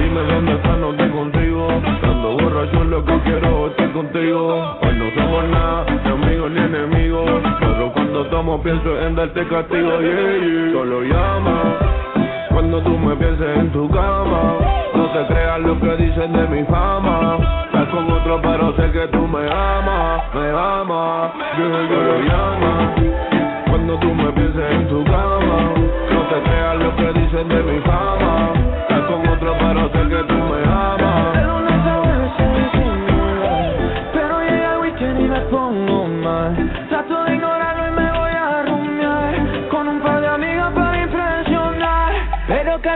Dime 0.00 0.20
dónde 0.32 0.52
estás, 0.52 0.78
no 0.78 0.94
te 0.94 1.10
consigo. 1.10 1.68
Estando 1.94 2.32
borracho 2.38 2.84
lo 2.84 3.04
que 3.04 3.18
quiero 3.20 3.66
es 3.66 3.70
estar 3.70 3.92
contigo. 3.92 4.78
Hoy 4.82 4.94
no 4.98 5.10
somos 5.14 5.48
nada, 5.50 5.86
ni 6.04 6.10
amigos 6.10 6.50
ni 6.50 6.60
enemigos. 6.60 7.30
Pero 7.60 7.92
cuando 7.92 8.26
tomo 8.26 8.62
pienso 8.62 9.00
en 9.00 9.14
darte 9.14 9.46
castigo 9.46 10.00
yeah, 10.00 10.10
yeah. 10.10 10.72
Solo 10.72 11.02
llama 11.02 11.94
cuando 12.54 12.80
tú 12.82 12.98
me 12.98 13.16
pienses 13.16 13.58
en 13.58 13.70
tu 13.72 13.88
cama, 13.90 14.56
no 14.94 15.10
te 15.12 15.26
creas 15.26 15.60
lo 15.60 15.78
que 15.80 15.96
dicen 15.96 16.32
de 16.32 16.46
mi 16.48 16.64
fama. 16.64 17.38
Con 17.94 18.10
otro, 18.10 18.40
pero 18.42 18.74
sé 18.74 18.90
que 18.90 19.06
tú 19.06 19.24
me 19.28 19.46
amas, 19.46 20.22
me 20.34 20.48
amas. 20.50 21.30
Yo 21.56 21.68
lo 21.68 22.18
llama. 22.22 22.92
Cuando 23.70 23.96
tú 24.00 24.12
me 24.12 24.32
pienses 24.32 24.72
en 24.72 24.88
tu 24.88 25.04
cama, 25.04 25.74
no 26.10 26.22
te 26.22 26.42
creas 26.42 26.76
lo 26.76 26.96
que 26.96 27.12
dicen 27.20 27.48
de 27.48 27.62
mi 27.62 27.78
fama. 27.82 28.50
Estás 28.80 29.00
con 29.02 29.28
otro, 29.28 29.54
pero 29.60 29.88
sé 29.92 30.08
que 30.08 30.24
tú 30.24 30.34
me 30.34 30.62
amas. 30.64 31.34
Pero 31.34 31.60
no 31.60 31.84
sabes 31.84 32.18
disimular. 32.72 33.74
Pero 34.12 34.40
llega 34.40 34.74
el 34.74 34.80
weekend 34.80 35.20
y 35.20 35.28
me 35.28 35.40
pongo 35.42 36.08
mal. 36.08 36.72
Trato 36.88 37.24
de 37.26 37.34
ignorarlo 37.36 37.86
y 37.86 37.90
me 37.92 38.10
voy 38.18 38.30
a 38.32 38.62
rumiar. 38.62 39.68
Con 39.70 39.86
un 39.86 40.00
par 40.00 40.23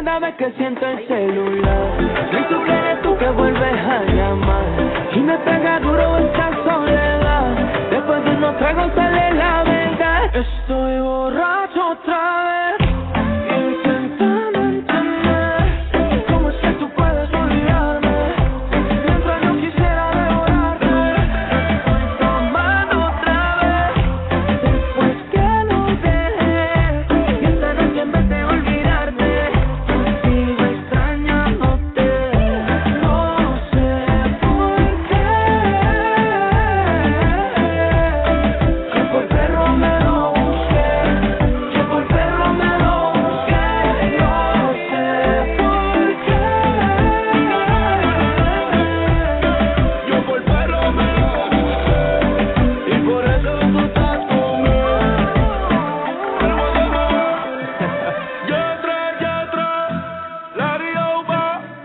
cada 0.04 0.20
vez 0.20 0.36
que 0.36 0.52
siento 0.52 0.86
el 0.86 1.08
celular, 1.08 1.98
que 2.30 2.72
eres 2.72 3.02
tú 3.02 3.18
que 3.18 3.28
vuelves 3.30 3.80
a 3.80 4.04
llamar. 4.04 4.64
Y 5.12 5.18
me 5.18 5.36
pega 5.38 5.80
duro 5.80 6.18
esta 6.18 6.50
soledad. 6.62 7.50
Después 7.90 8.24
de 8.24 8.30
unos 8.30 8.56
tragos 8.58 8.92
sale 8.94 9.34
la 9.34 9.64
verdad. 9.64 10.36
Estoy 10.36 11.00
borracho 11.00 11.88
otra. 11.88 12.47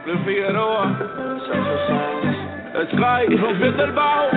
Luis 0.05 0.19
Figueroa. 0.25 0.97
Sky, 2.91 3.35
rompiendo 3.37 3.83
el 3.85 3.91
bajo. 3.93 4.29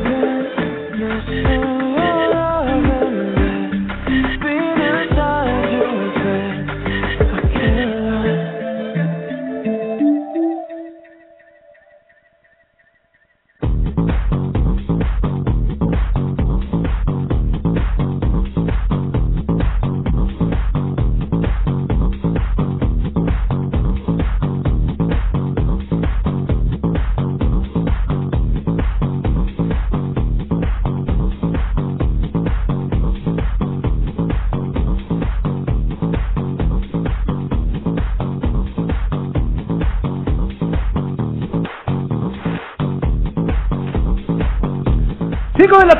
Cinco 0.00 0.29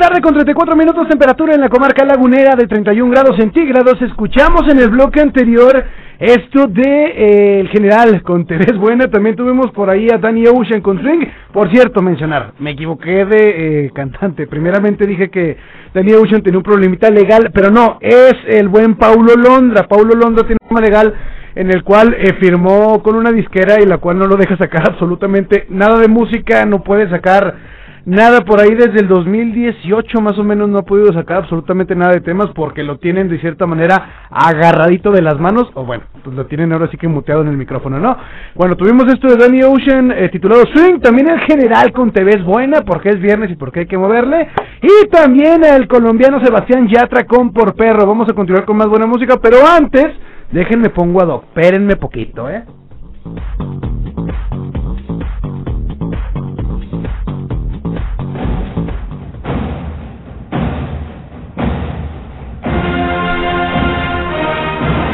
tarde 0.00 0.22
con 0.22 0.32
34 0.32 0.76
minutos, 0.76 1.08
temperatura 1.08 1.54
en 1.54 1.60
la 1.60 1.68
comarca 1.68 2.06
lagunera 2.06 2.56
de 2.56 2.66
31 2.66 3.10
grados 3.10 3.36
centígrados. 3.36 4.00
Escuchamos 4.00 4.62
en 4.70 4.78
el 4.78 4.88
bloque 4.88 5.20
anterior 5.20 5.84
esto 6.18 6.68
de 6.68 6.82
eh, 6.82 7.60
el 7.60 7.68
general 7.68 8.22
con 8.22 8.46
Terés 8.46 8.76
Buena. 8.78 9.10
También 9.10 9.36
tuvimos 9.36 9.70
por 9.72 9.90
ahí 9.90 10.08
a 10.10 10.16
Danny 10.16 10.46
Ocean 10.46 10.80
con 10.80 11.02
Swing. 11.02 11.26
Por 11.52 11.70
cierto, 11.70 12.00
mencionar, 12.00 12.54
me 12.60 12.70
equivoqué 12.70 13.26
de 13.26 13.84
eh, 13.84 13.90
cantante. 13.94 14.46
Primeramente 14.46 15.06
dije 15.06 15.28
que 15.28 15.58
Danny 15.92 16.14
Ocean 16.14 16.42
tenía 16.42 16.56
un 16.56 16.64
problemita 16.64 17.10
legal, 17.10 17.50
pero 17.52 17.70
no, 17.70 17.98
es 18.00 18.36
el 18.46 18.68
buen 18.68 18.94
Paulo 18.94 19.34
Londra. 19.36 19.86
Paulo 19.86 20.14
Londra 20.14 20.44
tiene 20.44 20.56
un 20.62 20.68
problema 20.68 20.86
legal 20.86 21.14
en 21.56 21.70
el 21.70 21.84
cual 21.84 22.14
eh, 22.14 22.32
firmó 22.40 23.02
con 23.02 23.16
una 23.16 23.32
disquera 23.32 23.82
y 23.82 23.84
la 23.84 23.98
cual 23.98 24.18
no 24.18 24.26
lo 24.26 24.36
deja 24.36 24.56
sacar 24.56 24.82
absolutamente 24.92 25.66
nada 25.68 25.98
de 25.98 26.08
música, 26.08 26.64
no 26.64 26.82
puede 26.82 27.10
sacar 27.10 27.79
nada 28.04 28.40
por 28.42 28.60
ahí 28.60 28.74
desde 28.74 29.00
el 29.00 29.08
2018 29.08 30.20
más 30.20 30.38
o 30.38 30.44
menos 30.44 30.68
no 30.68 30.78
ha 30.78 30.82
podido 30.82 31.12
sacar 31.12 31.38
absolutamente 31.38 31.94
nada 31.94 32.12
de 32.12 32.20
temas 32.20 32.48
porque 32.54 32.82
lo 32.82 32.98
tienen 32.98 33.28
de 33.28 33.38
cierta 33.40 33.66
manera 33.66 34.28
agarradito 34.30 35.10
de 35.10 35.22
las 35.22 35.38
manos 35.38 35.70
o 35.74 35.84
bueno, 35.84 36.04
pues 36.22 36.36
lo 36.36 36.46
tienen 36.46 36.72
ahora 36.72 36.88
sí 36.90 36.96
que 36.96 37.08
muteado 37.08 37.42
en 37.42 37.48
el 37.48 37.56
micrófono, 37.56 37.98
¿no? 37.98 38.16
Bueno, 38.54 38.76
tuvimos 38.76 39.06
esto 39.12 39.28
de 39.28 39.36
Danny 39.36 39.62
Ocean 39.62 40.12
eh, 40.12 40.28
titulado 40.30 40.62
Swing, 40.72 41.00
también 41.00 41.28
el 41.28 41.40
general 41.40 41.92
con 41.92 42.12
TV 42.12 42.30
es 42.36 42.44
buena 42.44 42.82
porque 42.82 43.10
es 43.10 43.20
viernes 43.20 43.50
y 43.50 43.56
porque 43.56 43.80
hay 43.80 43.86
que 43.86 43.98
moverle 43.98 44.48
y 44.82 45.08
también 45.08 45.62
el 45.64 45.86
colombiano 45.88 46.42
Sebastián 46.44 46.88
Yatra 46.88 47.24
con 47.24 47.52
Por 47.52 47.74
Perro. 47.74 48.06
Vamos 48.06 48.28
a 48.28 48.34
continuar 48.34 48.64
con 48.64 48.76
más 48.76 48.88
buena 48.88 49.06
música, 49.06 49.36
pero 49.42 49.58
antes 49.66 50.08
déjenme 50.50 50.90
pongo 50.90 51.22
a 51.22 51.26
Doc, 51.26 51.44
espérenme 51.44 51.96
poquito, 51.96 52.48
¿eh? 52.48 52.64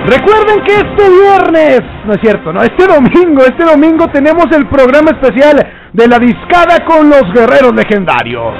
Recuerden 0.06 0.62
que 0.62 0.72
este 0.72 1.10
viernes, 1.10 1.80
no 2.04 2.12
es 2.12 2.20
cierto, 2.22 2.52
no, 2.52 2.62
este 2.62 2.86
domingo, 2.86 3.42
este 3.42 3.64
domingo 3.64 4.06
tenemos 4.12 4.46
el 4.52 4.68
programa 4.68 5.10
especial 5.10 5.56
de 5.92 6.06
la 6.06 6.20
discada 6.20 6.84
con 6.84 7.10
los 7.10 7.24
guerreros 7.34 7.74
legendarios. 7.74 8.54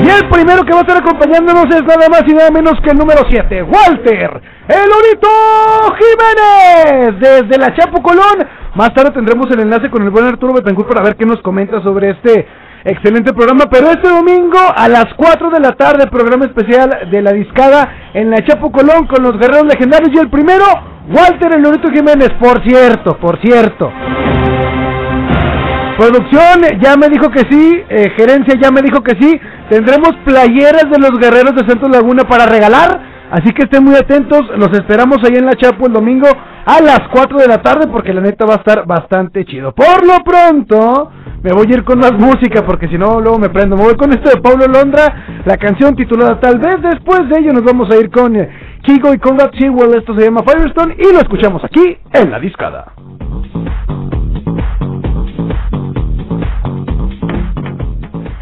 Y 0.00 0.08
el 0.08 0.26
primero 0.30 0.62
que 0.62 0.72
va 0.72 0.78
a 0.78 0.82
estar 0.82 0.96
acompañándonos 0.96 1.66
es 1.66 1.82
nada 1.82 2.08
más 2.08 2.22
y 2.26 2.32
nada 2.32 2.50
menos 2.50 2.80
que 2.82 2.92
el 2.92 2.96
número 2.96 3.22
7, 3.28 3.62
Walter, 3.62 4.40
el 4.68 4.90
Orito 4.90 5.28
Jiménez, 6.00 7.20
desde 7.20 7.58
la 7.58 7.74
Chapo 7.76 8.02
Colón. 8.02 8.46
Más 8.74 8.94
tarde 8.94 9.10
tendremos 9.10 9.50
el 9.50 9.60
enlace 9.60 9.90
con 9.90 10.02
el 10.02 10.10
buen 10.10 10.24
Arturo 10.24 10.54
Betancourt 10.54 10.88
para 10.88 11.02
ver 11.02 11.16
qué 11.16 11.26
nos 11.26 11.42
comenta 11.42 11.82
sobre 11.82 12.10
este 12.10 12.46
excelente 12.86 13.32
programa. 13.32 13.64
Pero 13.70 13.90
este 13.90 14.08
domingo 14.08 14.58
a 14.74 14.88
las 14.88 15.06
4 15.16 15.50
de 15.50 15.60
la 15.60 15.72
tarde, 15.72 16.06
programa 16.06 16.46
especial 16.46 17.10
de 17.10 17.22
la 17.22 17.32
discada 17.32 18.10
en 18.14 18.30
la 18.30 18.44
Chapo 18.44 18.70
Colón 18.72 19.06
con 19.06 19.22
los 19.22 19.38
guerreros 19.38 19.66
legendarios. 19.66 20.10
Y 20.14 20.18
el 20.18 20.30
primero, 20.30 20.64
Walter 21.08 21.52
el 21.52 21.62
Lorito 21.62 21.90
Jiménez. 21.90 22.30
Por 22.40 22.62
cierto, 22.64 23.18
por 23.18 23.40
cierto. 23.42 23.92
Producción 25.98 26.78
ya 26.80 26.94
me 26.96 27.08
dijo 27.08 27.30
que 27.30 27.40
sí, 27.50 27.82
eh, 27.88 28.12
gerencia 28.16 28.54
ya 28.60 28.70
me 28.70 28.82
dijo 28.82 29.02
que 29.02 29.16
sí. 29.20 29.40
Tendremos 29.70 30.10
playeras 30.24 30.84
de 30.90 30.98
los 30.98 31.18
guerreros 31.18 31.54
de 31.54 31.66
Santos 31.66 31.90
Laguna 31.90 32.24
para 32.24 32.46
regalar. 32.46 33.16
Así 33.30 33.52
que 33.52 33.62
estén 33.62 33.82
muy 33.82 33.96
atentos, 33.96 34.42
los 34.56 34.70
esperamos 34.72 35.18
ahí 35.24 35.36
en 35.36 35.46
la 35.46 35.54
Chapo 35.54 35.86
el 35.86 35.92
domingo 35.92 36.28
a 36.64 36.80
las 36.80 37.00
4 37.10 37.38
de 37.38 37.48
la 37.48 37.60
tarde 37.60 37.88
porque 37.90 38.12
la 38.12 38.20
neta 38.20 38.46
va 38.46 38.54
a 38.54 38.58
estar 38.58 38.86
bastante 38.86 39.44
chido. 39.44 39.74
Por 39.74 40.06
lo 40.06 40.22
pronto, 40.22 41.10
me 41.46 41.52
voy 41.52 41.68
a 41.70 41.74
ir 41.74 41.84
con 41.84 42.00
más 42.00 42.12
música 42.12 42.66
porque 42.66 42.88
si 42.88 42.98
no 42.98 43.20
luego 43.20 43.38
me 43.38 43.48
prendo. 43.48 43.76
Me 43.76 43.84
voy 43.84 43.94
con 43.94 44.10
esto 44.10 44.30
de 44.30 44.40
Pablo 44.40 44.66
Londra, 44.66 45.42
la 45.44 45.56
canción 45.56 45.94
titulada 45.94 46.40
Tal 46.40 46.58
vez 46.58 46.82
después 46.82 47.28
de 47.28 47.38
ello 47.38 47.52
nos 47.52 47.62
vamos 47.62 47.88
a 47.88 47.94
ir 47.94 48.10
con 48.10 48.34
eh, 48.34 48.50
Kigo 48.82 49.14
y 49.14 49.18
Conrad 49.18 49.52
Sewell, 49.56 49.94
esto 49.94 50.12
se 50.16 50.22
llama 50.22 50.42
Firestone 50.42 50.96
y 50.98 51.12
lo 51.12 51.20
escuchamos 51.20 51.62
aquí 51.62 51.98
en 52.12 52.32
la 52.32 52.40
discada. 52.40 52.92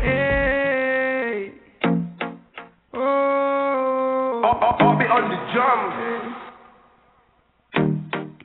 Hey. 0.00 1.52
Oh. 2.94 4.40
Oh, 4.44 4.76
oh, 4.80 4.86
on 4.86 4.98
the. 5.28 5.36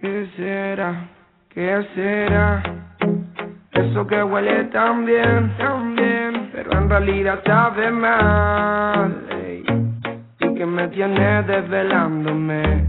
¿Qué 0.01 0.28
será? 0.36 1.07
¿Qué 1.47 1.88
será? 1.95 2.89
Eso 3.80 4.06
que 4.06 4.22
huele 4.22 4.66
tan 4.66 5.06
bien, 5.06 5.54
tan 5.58 5.96
bien, 5.96 6.50
pero 6.52 6.70
en 6.74 6.90
realidad 6.90 7.40
sabe 7.46 7.90
mal. 7.90 9.24
ey. 9.30 9.64
Y 10.42 10.54
que 10.54 10.66
me 10.66 10.90
tiene 10.90 11.44
desvelándome. 11.44 12.86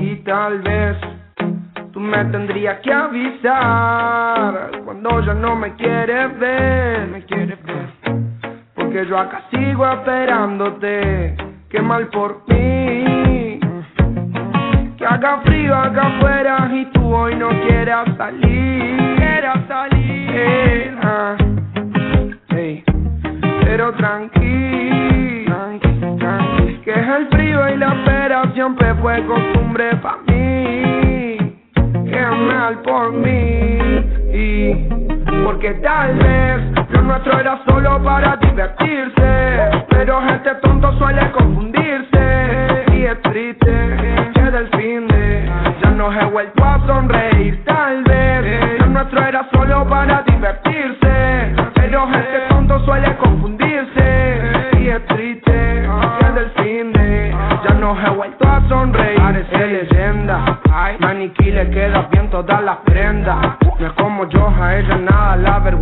Y 0.00 0.16
tal 0.24 0.62
vez 0.62 0.96
tú 1.92 2.00
me 2.00 2.24
tendrías 2.24 2.78
que 2.80 2.92
avisar 2.94 4.70
cuando 4.86 5.20
ya 5.20 5.34
no 5.34 5.54
me 5.54 5.74
quieres 5.74 6.38
ver, 6.38 7.08
me 7.08 7.24
quieres 7.26 7.62
ver. 7.64 7.90
Porque 8.74 9.06
yo 9.06 9.18
acá 9.18 9.42
sigo 9.50 9.86
esperándote. 9.86 11.36
Qué 11.68 11.82
mal 11.82 12.08
por 12.08 12.42
mí. 12.48 13.21
Que 15.02 15.08
haga 15.08 15.40
frío 15.44 15.74
acá 15.74 16.02
afuera 16.06 16.70
y 16.72 16.84
tú 16.92 17.12
hoy 17.12 17.34
no 17.34 17.48
quieras 17.66 18.06
salir. 18.16 19.16
Quieras 19.16 19.58
salir. 19.66 20.30
Eh, 20.32 20.94
ah. 21.02 21.36
Pero 23.64 23.92
tranqui, 23.94 25.44
tranqui, 25.46 26.18
tranqui, 26.20 26.74
que 26.84 26.92
es 26.92 27.08
el 27.08 27.26
frío 27.30 27.68
y 27.68 27.78
la 27.78 27.94
espera 27.94 28.44
siempre 28.54 28.94
fue 29.02 29.26
costumbre 29.26 29.96
para 29.96 30.18
mí. 30.18 31.36
Qué 31.74 32.24
mal 32.46 32.78
por 32.82 33.12
mí. 33.12 33.78
Y 34.32 34.88
porque 35.42 35.72
tal 35.82 36.14
vez 36.14 36.60
lo 36.90 37.02
nuestro 37.02 37.40
era 37.40 37.60
solo 37.66 38.00
para 38.04 38.36
divertirse, 38.36 39.84
pero 39.90 40.22
gente 40.22 40.54
tonto 40.62 40.96
suele 40.96 41.28
confundirse. 41.32 42.84
Y 42.92 43.02
es 43.02 43.20
triste 43.22 43.81
he 46.20 46.24
vuelto 46.26 46.64
a 46.64 46.78
sonreír. 46.86 47.64
Tal 47.64 48.02
vez 48.04 48.80
lo 48.80 48.86
nuestro 48.86 49.24
era 49.24 49.46
solo 49.52 49.88
para 49.88 50.22
divertirse, 50.22 51.54
pero 51.74 52.06
gente 52.08 52.40
tonto 52.48 52.84
suele 52.84 53.16
confundirse. 53.16 54.70
Y 54.78 54.88
es 54.88 55.06
triste 55.06 55.88
que 56.20 56.32
del 56.32 56.50
fin 56.50 56.92
de 56.92 57.34
ya 57.64 57.74
no 57.74 57.96
he 57.98 58.10
vuelto 58.10 58.48
a 58.48 58.60
sonreír. 58.68 59.20
Parece 59.20 59.66
leyenda, 59.66 60.60
maniquí 60.98 61.50
le 61.50 61.70
queda 61.70 62.08
bien 62.10 62.28
todas 62.30 62.62
las 62.62 62.76
prendas. 62.78 63.38
No 63.78 63.86
es 63.86 63.92
como 63.94 64.28
yo, 64.28 64.48
a 64.60 64.76
ella 64.76 64.96
nada 64.98 65.36
la 65.36 65.58
vergüenza. 65.60 65.81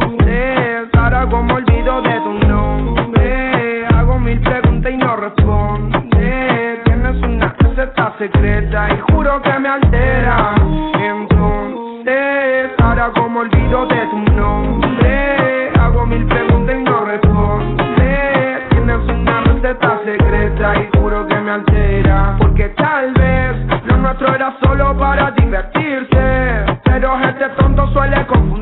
ahora 0.97 1.27
como 1.29 1.55
olvido 1.55 2.01
de 2.01 2.19
tu 2.21 2.47
nombre. 2.47 3.85
Hago 3.87 4.19
mil 4.19 4.39
preguntas 4.41 4.91
y 4.91 4.97
no 4.97 5.15
responde. 5.15 6.81
Tienes 6.85 7.23
una 7.23 7.55
receta 7.59 8.13
secreta 8.17 8.87
y 8.93 9.11
juro 9.11 9.41
que 9.41 9.59
me 9.59 9.69
altera. 9.69 10.55
Entonces, 10.99 12.71
ahora 12.81 13.11
como 13.15 13.41
olvido 13.41 13.85
de 13.87 14.05
tu 14.07 14.19
nombre. 14.35 15.71
Hago 15.79 16.05
mil 16.05 16.25
preguntas 16.27 16.75
y 16.75 16.83
no 16.83 17.05
responde. 17.05 18.67
Tienes 18.69 19.01
una 19.07 19.41
receta 19.41 19.99
secreta 20.05 20.73
y 20.75 20.97
juro 20.97 21.27
que 21.27 21.35
me 21.35 21.51
altera. 21.51 22.35
Porque 22.39 22.69
tal 22.69 23.13
vez 23.13 23.55
lo 23.85 23.97
nuestro 23.97 24.35
era 24.35 24.55
solo 24.63 24.97
para 24.97 25.31
divertirse. 25.31 26.65
Pero 26.83 27.19
este 27.19 27.49
tonto 27.57 27.87
suele 27.93 28.25
confundirse. 28.27 28.60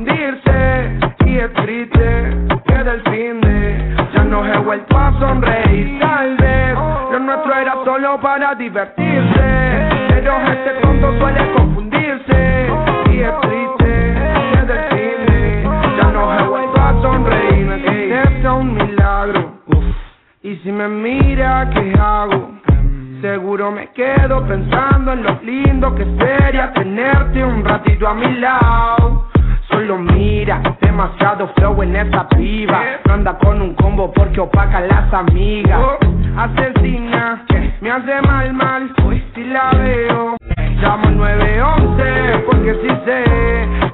Y 1.40 1.42
es 1.42 1.54
triste 1.54 2.38
que 2.68 2.84
del 2.84 3.02
fin 3.04 3.40
de 3.40 3.96
ya 4.14 4.26
no 4.26 4.46
he 4.46 4.58
vuelto 4.58 4.98
a 4.98 5.18
sonreír. 5.20 5.98
Tal 6.02 6.36
vez 6.36 6.76
lo 7.14 7.20
nuestro 7.20 7.56
era 7.56 7.76
solo 7.86 8.20
para 8.20 8.56
divertirse. 8.56 9.88
Pero 10.10 10.34
este 10.38 10.72
tonto 10.82 11.18
suele 11.18 11.54
confundirse. 11.54 12.68
Y 13.10 13.20
es 13.22 13.40
triste 13.40 14.16
que 14.52 14.66
del 14.66 14.84
fin 14.90 15.26
de 15.28 15.64
ya 15.96 16.12
no 16.12 16.38
he 16.38 16.44
vuelto 16.44 16.82
a 16.82 17.02
sonreír. 17.02 17.72
Ey, 17.88 18.12
es 18.12 18.46
un 18.46 18.74
milagro. 18.74 19.62
Y 20.44 20.58
si 20.58 20.74
me 20.74 20.90
mira, 20.90 21.70
¿qué 21.74 21.94
hago? 21.98 22.52
Seguro 23.22 23.72
me 23.72 23.88
quedo 23.94 24.46
pensando 24.46 25.14
en 25.14 25.24
lo 25.24 25.40
lindo 25.42 25.96
que 25.96 26.04
sería 26.04 26.74
tenerte 26.74 27.46
un 27.46 27.64
ratito 27.64 28.10
a 28.10 28.14
mi 28.14 28.40
lado. 28.40 29.29
Solo 29.70 29.98
mira, 29.98 30.62
demasiado 30.82 31.48
flow 31.56 31.84
en 31.84 31.96
esa 31.96 32.28
piba. 32.30 32.82
No 33.06 33.14
anda 33.14 33.38
con 33.38 33.62
un 33.62 33.76
combo 33.76 34.12
porque 34.12 34.40
opaca 34.40 34.82
las 34.82 35.14
amigas. 35.14 35.80
Asesina, 36.36 37.46
me 37.82 37.92
hace 37.92 38.22
mal, 38.22 38.54
mal, 38.54 38.94
si 39.36 39.44
la 39.44 39.70
veo. 39.72 40.38
Llamo 40.82 41.08
al 41.08 41.18
911 41.18 42.44
porque 42.46 42.74
sí 42.82 42.88
sé 43.06 43.24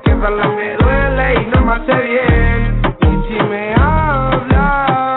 que 0.04 0.14
verla 0.14 0.48
me 0.50 0.76
duele 0.78 1.42
y 1.42 1.46
no 1.48 1.66
me 1.66 1.72
hace 1.74 1.96
bien. 2.08 2.82
Y 3.02 3.28
si 3.28 3.44
me 3.50 3.74
habla, 3.74 5.15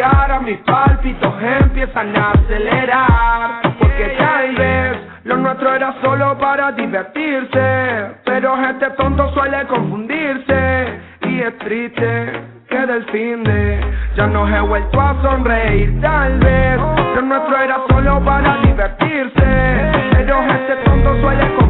que 0.00 0.04
ahora 0.06 0.40
mis 0.40 0.56
pálpitos 0.60 1.34
empiezan 1.42 2.16
a 2.16 2.30
acelerar. 2.30 3.60
Porque 3.78 4.16
tal 4.16 4.54
vez 4.54 4.96
lo 5.24 5.36
nuestro 5.36 5.74
era 5.74 5.94
solo 6.02 6.38
para 6.38 6.72
divertirse. 6.72 8.06
Pero 8.24 8.56
este 8.70 8.90
tonto 8.92 9.30
suele 9.34 9.66
confundirse. 9.66 11.00
Y 11.28 11.40
es 11.40 11.58
triste 11.58 12.32
que 12.70 12.86
del 12.86 13.04
fin 13.10 13.44
de 13.44 13.78
ya 14.16 14.26
no 14.26 14.48
he 14.48 14.60
vuelto 14.62 14.98
a 14.98 15.20
sonreír. 15.20 16.00
Tal 16.00 16.38
vez 16.38 16.78
lo 17.14 17.20
nuestro 17.20 17.60
era 17.60 17.80
solo 17.90 18.24
para 18.24 18.56
divertirse. 18.62 19.92
Pero 20.12 20.40
este 20.40 20.76
tonto 20.76 21.20
suele 21.20 21.40
confundirse. 21.42 21.69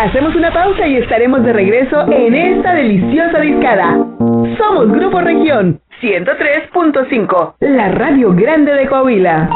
Hacemos 0.00 0.34
una 0.34 0.50
pausa 0.50 0.86
y 0.86 0.96
estaremos 0.96 1.44
de 1.44 1.52
regreso 1.52 2.10
en 2.10 2.34
esta 2.34 2.72
deliciosa 2.72 3.38
discada. 3.40 3.98
Somos 4.56 4.90
Grupo 4.90 5.20
Región 5.20 5.78
103.5, 6.00 7.56
la 7.60 7.90
radio 7.90 8.32
grande 8.32 8.72
de 8.72 8.86
Coahuila. 8.86 9.50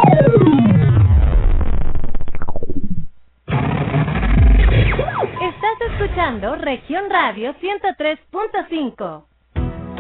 Estás 5.41 5.81
escuchando 5.93 6.57
Región 6.57 7.05
Radio 7.09 7.55
103.5. 7.55 9.25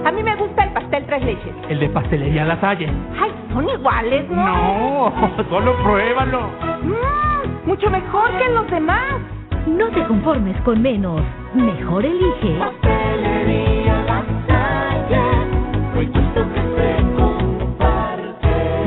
A 0.05 0.13
mí 0.13 0.23
me 0.23 0.37
gusta 0.37 0.65
el 0.65 0.75
pastel 0.75 1.07
tres 1.07 1.25
leches. 1.25 1.55
El 1.71 1.81
de 1.81 1.89
pastelería 1.89 2.45
La 2.45 2.61
Salle. 2.61 2.91
Ay, 3.19 3.33
son 3.51 3.67
iguales, 3.67 4.29
¿no? 4.29 5.11
No, 5.11 5.45
solo 5.49 5.75
pruébalo. 5.83 6.51
Mm, 6.83 7.67
mucho 7.67 7.89
mejor 7.89 8.31
que 8.37 8.49
los 8.51 8.71
demás. 8.71 9.34
No 9.67 9.89
te 9.89 10.05
conformes 10.05 10.61
con 10.63 10.83
menos. 10.83 11.23
Mejor 11.55 12.05
elige. 12.05 12.59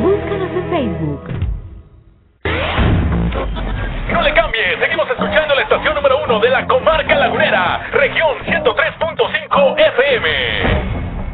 Búscanos 0.02 0.52
en 0.52 0.70
Facebook. 0.70 1.22
No 4.12 4.22
le 4.22 4.34
cambie, 4.34 4.78
seguimos 4.80 5.10
escuchando 5.10 5.56
la 5.56 5.62
estación 5.64 5.96
número 5.96 6.24
uno 6.24 6.40
de 6.40 6.50
la 6.50 6.68
comarca 6.68 7.16
lagunera, 7.16 7.88
región 7.92 8.38
103.5 8.46 9.80
FM. 9.80 11.07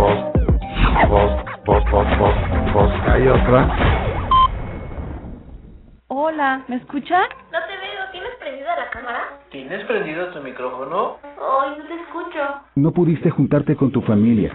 Pues, 0.00 0.16
pues, 1.10 1.30
pues, 1.66 1.84
pues, 1.90 2.08
pues, 2.18 2.34
pues 2.72 3.02
que 3.04 3.10
hay 3.10 3.28
otra. 3.28 3.68
Hola, 6.08 6.64
¿me 6.68 6.76
escuchan? 6.76 7.24
No 7.52 7.58
te 7.66 7.76
veo, 7.76 8.10
¿tienes 8.10 8.30
prendida 8.40 8.76
la 8.76 8.88
cámara? 8.88 9.40
¿Tienes 9.50 9.84
prendido 9.84 10.28
tu 10.28 10.40
micrófono? 10.40 11.18
Ay, 11.22 11.76
no 11.78 11.84
te 11.84 11.94
escucho. 12.00 12.38
No 12.76 12.92
pudiste 12.92 13.28
juntarte 13.28 13.76
con 13.76 13.92
tu 13.92 14.00
familia, 14.00 14.54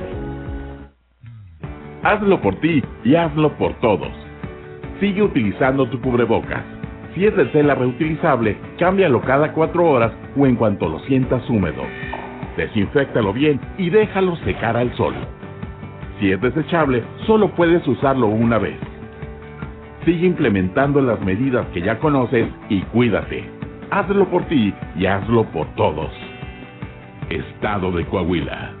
Hazlo 2.03 2.41
por 2.41 2.55
ti 2.55 2.83
y 3.03 3.13
hazlo 3.13 3.51
por 3.57 3.73
todos. 3.75 4.09
Sigue 4.99 5.21
utilizando 5.21 5.87
tu 5.87 6.01
cubrebocas. 6.01 6.63
Si 7.13 7.25
es 7.25 7.35
de 7.35 7.45
tela 7.45 7.75
reutilizable, 7.75 8.57
cámbialo 8.79 9.21
cada 9.21 9.53
cuatro 9.53 9.87
horas 9.87 10.11
o 10.35 10.47
en 10.47 10.55
cuanto 10.55 10.89
lo 10.89 10.99
sientas 11.01 11.47
húmedo. 11.47 11.83
Desinféctalo 12.57 13.33
bien 13.33 13.59
y 13.77 13.91
déjalo 13.91 14.35
secar 14.37 14.77
al 14.77 14.91
sol. 14.95 15.13
Si 16.19 16.31
es 16.31 16.41
desechable, 16.41 17.03
solo 17.27 17.49
puedes 17.49 17.87
usarlo 17.87 18.27
una 18.27 18.57
vez. 18.57 18.77
Sigue 20.03 20.25
implementando 20.25 21.01
las 21.01 21.21
medidas 21.21 21.67
que 21.67 21.81
ya 21.81 21.99
conoces 21.99 22.47
y 22.69 22.81
cuídate. 22.81 23.43
Hazlo 23.91 24.25
por 24.25 24.45
ti 24.45 24.73
y 24.95 25.05
hazlo 25.05 25.43
por 25.51 25.67
todos. 25.75 26.09
Estado 27.29 27.91
de 27.91 28.05
Coahuila. 28.05 28.80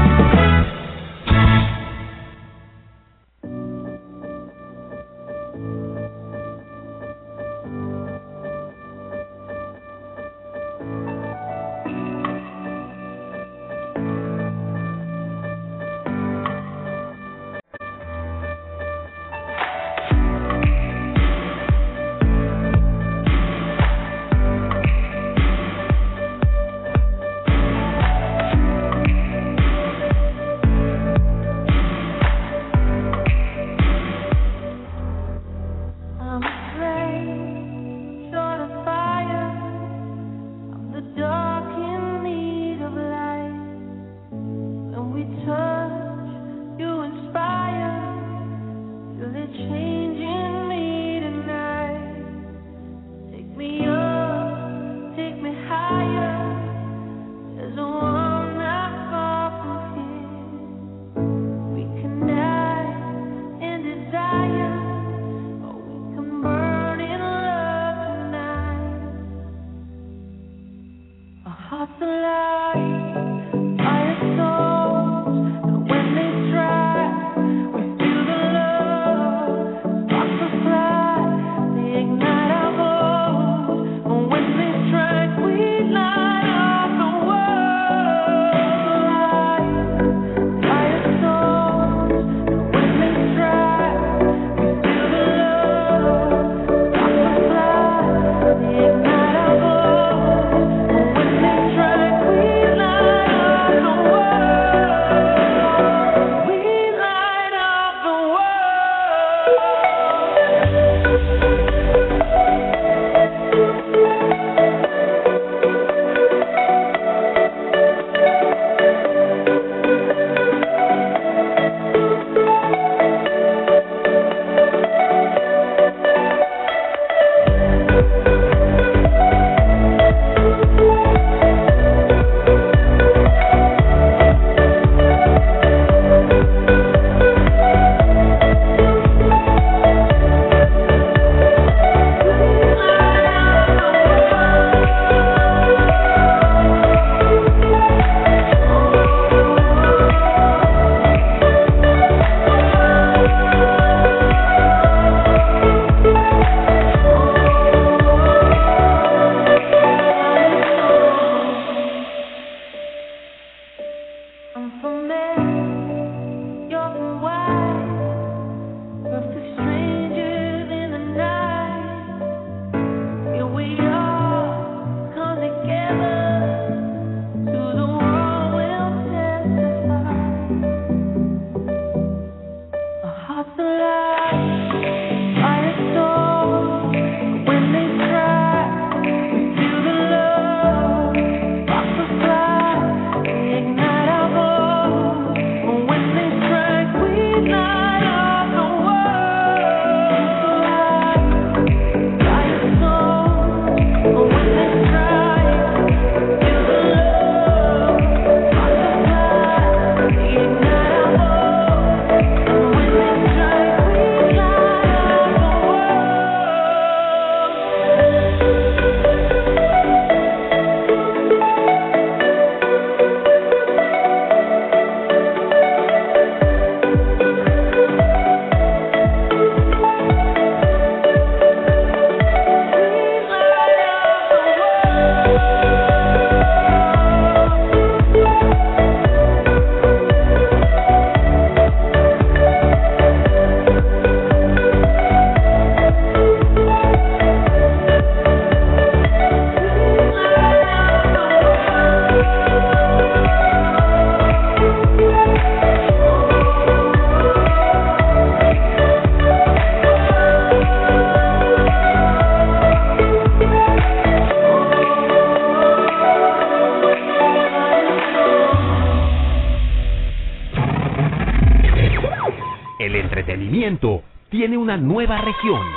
nueva 275.11 275.25
región. 275.25 275.70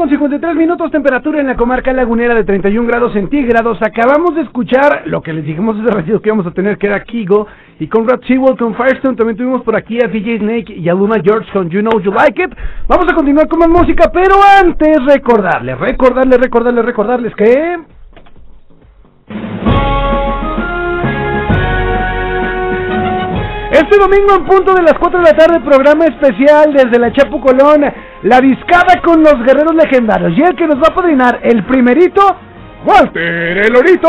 con 0.00 0.08
53 0.08 0.56
minutos, 0.56 0.90
temperatura 0.90 1.40
en 1.40 1.46
la 1.46 1.56
comarca 1.56 1.92
lagunera 1.92 2.34
de 2.34 2.42
31 2.42 2.88
grados 2.88 3.12
centígrados. 3.12 3.76
Acabamos 3.82 4.34
de 4.34 4.40
escuchar 4.40 5.02
lo 5.04 5.20
que 5.20 5.30
les 5.34 5.44
dijimos 5.44 5.78
hace 5.78 5.90
ratito 5.90 6.22
que 6.22 6.30
íbamos 6.30 6.46
a 6.46 6.52
tener, 6.52 6.78
que 6.78 6.86
era 6.86 7.04
Kigo 7.04 7.46
y 7.78 7.86
Conrad 7.86 8.22
Sewell 8.26 8.56
con 8.56 8.74
Firestone. 8.74 9.14
También 9.14 9.36
tuvimos 9.36 9.60
por 9.60 9.76
aquí 9.76 9.98
a 10.02 10.06
VJ 10.08 10.38
Snake 10.38 10.72
y 10.72 10.88
a 10.88 10.94
Luma 10.94 11.16
George 11.22 11.52
con 11.52 11.68
You 11.68 11.80
Know 11.80 12.00
You 12.00 12.12
Like 12.12 12.44
It. 12.44 12.50
Vamos 12.88 13.12
a 13.12 13.14
continuar 13.14 13.46
con 13.46 13.58
más 13.58 13.68
música, 13.68 14.10
pero 14.10 14.36
antes 14.64 15.04
recordarles, 15.04 15.78
recordarles, 15.78 16.40
recordarles, 16.40 16.84
recordarles 16.86 17.34
que 17.36 17.78
Este 23.80 23.96
domingo 23.96 24.34
en 24.36 24.44
punto 24.44 24.74
de 24.74 24.82
las 24.82 24.92
4 24.92 25.20
de 25.20 25.24
la 25.24 25.32
tarde, 25.32 25.58
programa 25.60 26.04
especial 26.04 26.70
desde 26.74 26.98
la 26.98 27.10
Chapu 27.14 27.40
Colón, 27.40 27.82
la 28.24 28.38
discada 28.38 29.00
con 29.02 29.22
los 29.22 29.42
guerreros 29.42 29.74
legendarios. 29.74 30.36
Y 30.36 30.42
el 30.42 30.54
que 30.54 30.66
nos 30.66 30.76
va 30.76 30.88
a 30.90 30.94
padrinar, 30.94 31.40
el 31.42 31.64
primerito, 31.64 32.20
Walter 32.84 33.56
El 33.56 33.74
Orito 33.74 34.08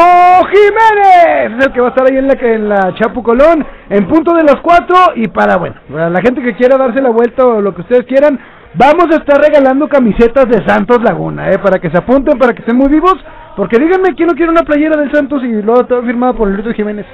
Jiménez. 0.52 1.58
Es 1.58 1.66
el 1.68 1.72
que 1.72 1.80
va 1.80 1.88
a 1.88 1.90
estar 1.92 2.06
ahí 2.06 2.18
en 2.18 2.28
la, 2.28 2.34
en 2.34 2.68
la 2.68 2.94
Chapu 2.96 3.24
Colón, 3.24 3.66
en 3.90 4.08
punto 4.10 4.34
de 4.34 4.44
las 4.44 4.58
4. 4.58 5.14
Y 5.16 5.30
para, 5.30 5.56
bueno, 5.56 5.76
para 5.90 6.10
la 6.10 6.20
gente 6.22 6.42
que 6.42 6.54
quiera 6.58 6.78
darse 6.78 7.02
la 7.02 7.10
vuelta 7.10 7.46
o 7.46 7.62
lo 7.62 7.74
que 7.74 7.82
ustedes 7.82 8.06
quieran, 8.08 8.38
vamos 8.74 9.06
a 9.12 9.18
estar 9.18 9.40
regalando 9.42 9.88
camisetas 9.88 10.48
de 10.48 10.66
Santos 10.68 11.02
Laguna, 11.04 11.50
¿eh? 11.52 11.60
Para 11.60 11.80
que 11.80 11.90
se 11.90 11.98
apunten, 11.98 12.38
para 12.38 12.54
que 12.54 12.62
estén 12.62 12.78
muy 12.78 12.90
vivos. 12.90 13.16
Porque 13.56 13.78
díganme 13.78 14.16
quién 14.16 14.30
no 14.30 14.34
quiere 14.34 14.50
una 14.50 14.64
playera 14.64 14.96
del 14.96 15.12
Santos 15.12 15.44
y 15.44 15.62
luego 15.62 15.82
está 15.82 16.02
firmada 16.02 16.34
por 16.34 16.48
Orito 16.48 16.72
Jiménez. 16.72 17.06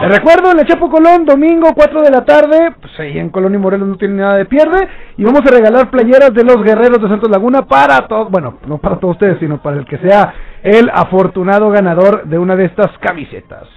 Les 0.00 0.10
recuerdo, 0.10 0.50
en 0.50 0.56
la 0.56 0.64
Chapo 0.64 0.88
Colón, 0.88 1.26
domingo 1.26 1.68
4 1.74 2.02
de 2.02 2.10
la 2.10 2.24
tarde, 2.24 2.72
pues 2.80 2.98
ahí 2.98 3.18
en 3.18 3.28
Colón 3.28 3.54
y 3.54 3.58
Morelos 3.58 3.86
no 3.86 3.96
tiene 3.96 4.14
nada 4.14 4.36
de 4.36 4.46
pierde, 4.46 4.88
y 5.18 5.24
vamos 5.24 5.42
a 5.46 5.54
regalar 5.54 5.90
playeras 5.90 6.32
de 6.32 6.42
los 6.42 6.62
guerreros 6.62 7.02
de 7.02 7.08
Santos 7.08 7.30
Laguna 7.30 7.66
para 7.66 8.08
todos, 8.08 8.30
bueno, 8.30 8.58
no 8.66 8.78
para 8.78 8.96
todos 8.96 9.16
ustedes, 9.16 9.38
sino 9.40 9.60
para 9.60 9.76
el 9.76 9.84
que 9.84 9.98
sea 9.98 10.32
el 10.62 10.90
afortunado 10.92 11.70
ganador 11.70 12.24
de 12.24 12.38
una 12.38 12.56
de 12.56 12.64
estas 12.64 12.96
camisetas. 12.98 13.68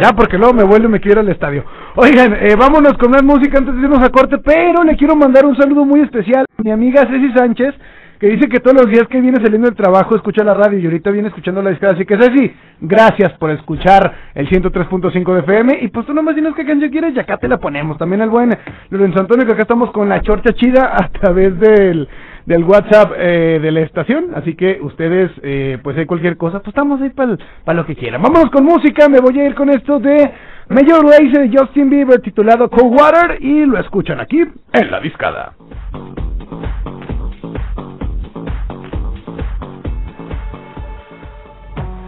Ya, 0.00 0.12
porque 0.12 0.38
luego 0.38 0.54
me 0.54 0.64
vuelvo 0.64 0.88
y 0.88 0.92
me 0.92 1.00
quiero 1.00 1.20
ir 1.20 1.26
al 1.26 1.32
estadio. 1.32 1.64
Oigan, 1.96 2.34
eh, 2.34 2.54
vámonos 2.56 2.94
con 2.94 3.10
más 3.10 3.22
música 3.22 3.58
antes 3.58 3.74
de 3.74 3.80
irnos 3.80 4.02
a 4.02 4.10
corte, 4.10 4.38
pero 4.38 4.84
le 4.84 4.96
quiero 4.96 5.16
mandar 5.16 5.44
un 5.44 5.56
saludo 5.56 5.84
muy 5.84 6.00
especial 6.00 6.44
a 6.56 6.62
mi 6.62 6.70
amiga 6.70 7.06
Ceci 7.08 7.32
Sánchez, 7.32 7.74
que 8.20 8.28
dice 8.28 8.48
que 8.48 8.60
todos 8.60 8.76
los 8.82 8.90
días 8.90 9.08
que 9.08 9.20
viene 9.20 9.38
saliendo 9.42 9.66
del 9.66 9.76
trabajo 9.76 10.14
escucha 10.14 10.44
la 10.44 10.54
radio 10.54 10.78
y 10.78 10.84
ahorita 10.84 11.10
viene 11.10 11.28
escuchando 11.28 11.60
la 11.62 11.70
discada. 11.70 11.94
Así 11.94 12.04
que 12.04 12.16
Ceci, 12.16 12.54
gracias 12.80 13.32
por 13.34 13.50
escuchar 13.50 14.14
el 14.34 14.48
103.5 14.48 15.34
de 15.34 15.40
FM. 15.40 15.78
Y 15.82 15.88
pues 15.88 16.06
tú 16.06 16.14
nomás 16.14 16.36
dinos 16.36 16.54
qué 16.54 16.64
canción 16.64 16.90
quieres 16.90 17.14
y 17.14 17.18
acá 17.18 17.36
te 17.36 17.48
la 17.48 17.58
ponemos. 17.58 17.98
También 17.98 18.22
el 18.22 18.30
buen 18.30 18.56
Lorenzo 18.90 19.20
Antonio, 19.20 19.44
que 19.44 19.52
acá 19.52 19.62
estamos 19.62 19.90
con 19.90 20.08
la 20.08 20.20
chorcha 20.20 20.52
chida 20.52 20.92
a 20.94 21.08
través 21.08 21.58
del, 21.58 22.08
del 22.46 22.64
WhatsApp 22.64 23.12
eh, 23.16 23.58
de 23.60 23.70
la 23.70 23.80
estación. 23.80 24.28
Así 24.34 24.54
que 24.54 24.78
ustedes, 24.80 25.30
eh, 25.42 25.78
pues 25.82 25.98
hay 25.98 26.06
cualquier 26.06 26.36
cosa, 26.36 26.60
pues 26.60 26.68
estamos 26.68 27.00
ahí 27.02 27.10
para 27.10 27.74
lo 27.74 27.84
que 27.84 27.96
quieran. 27.96 28.22
Vámonos 28.22 28.50
con 28.50 28.64
música, 28.64 29.08
me 29.08 29.20
voy 29.20 29.38
a 29.40 29.46
ir 29.46 29.54
con 29.54 29.68
esto 29.68 29.98
de 29.98 30.30
Major 30.68 31.04
Lazer 31.04 31.50
de 31.50 31.58
Justin 31.58 31.90
Bieber 31.90 32.20
titulado 32.20 32.70
Cold 32.70 32.98
Water 32.98 33.38
y 33.40 33.66
lo 33.66 33.78
escuchan 33.78 34.20
aquí 34.20 34.42
en 34.72 34.90
la 34.90 35.00
discada. 35.00 35.52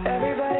Everybody. 0.05 0.59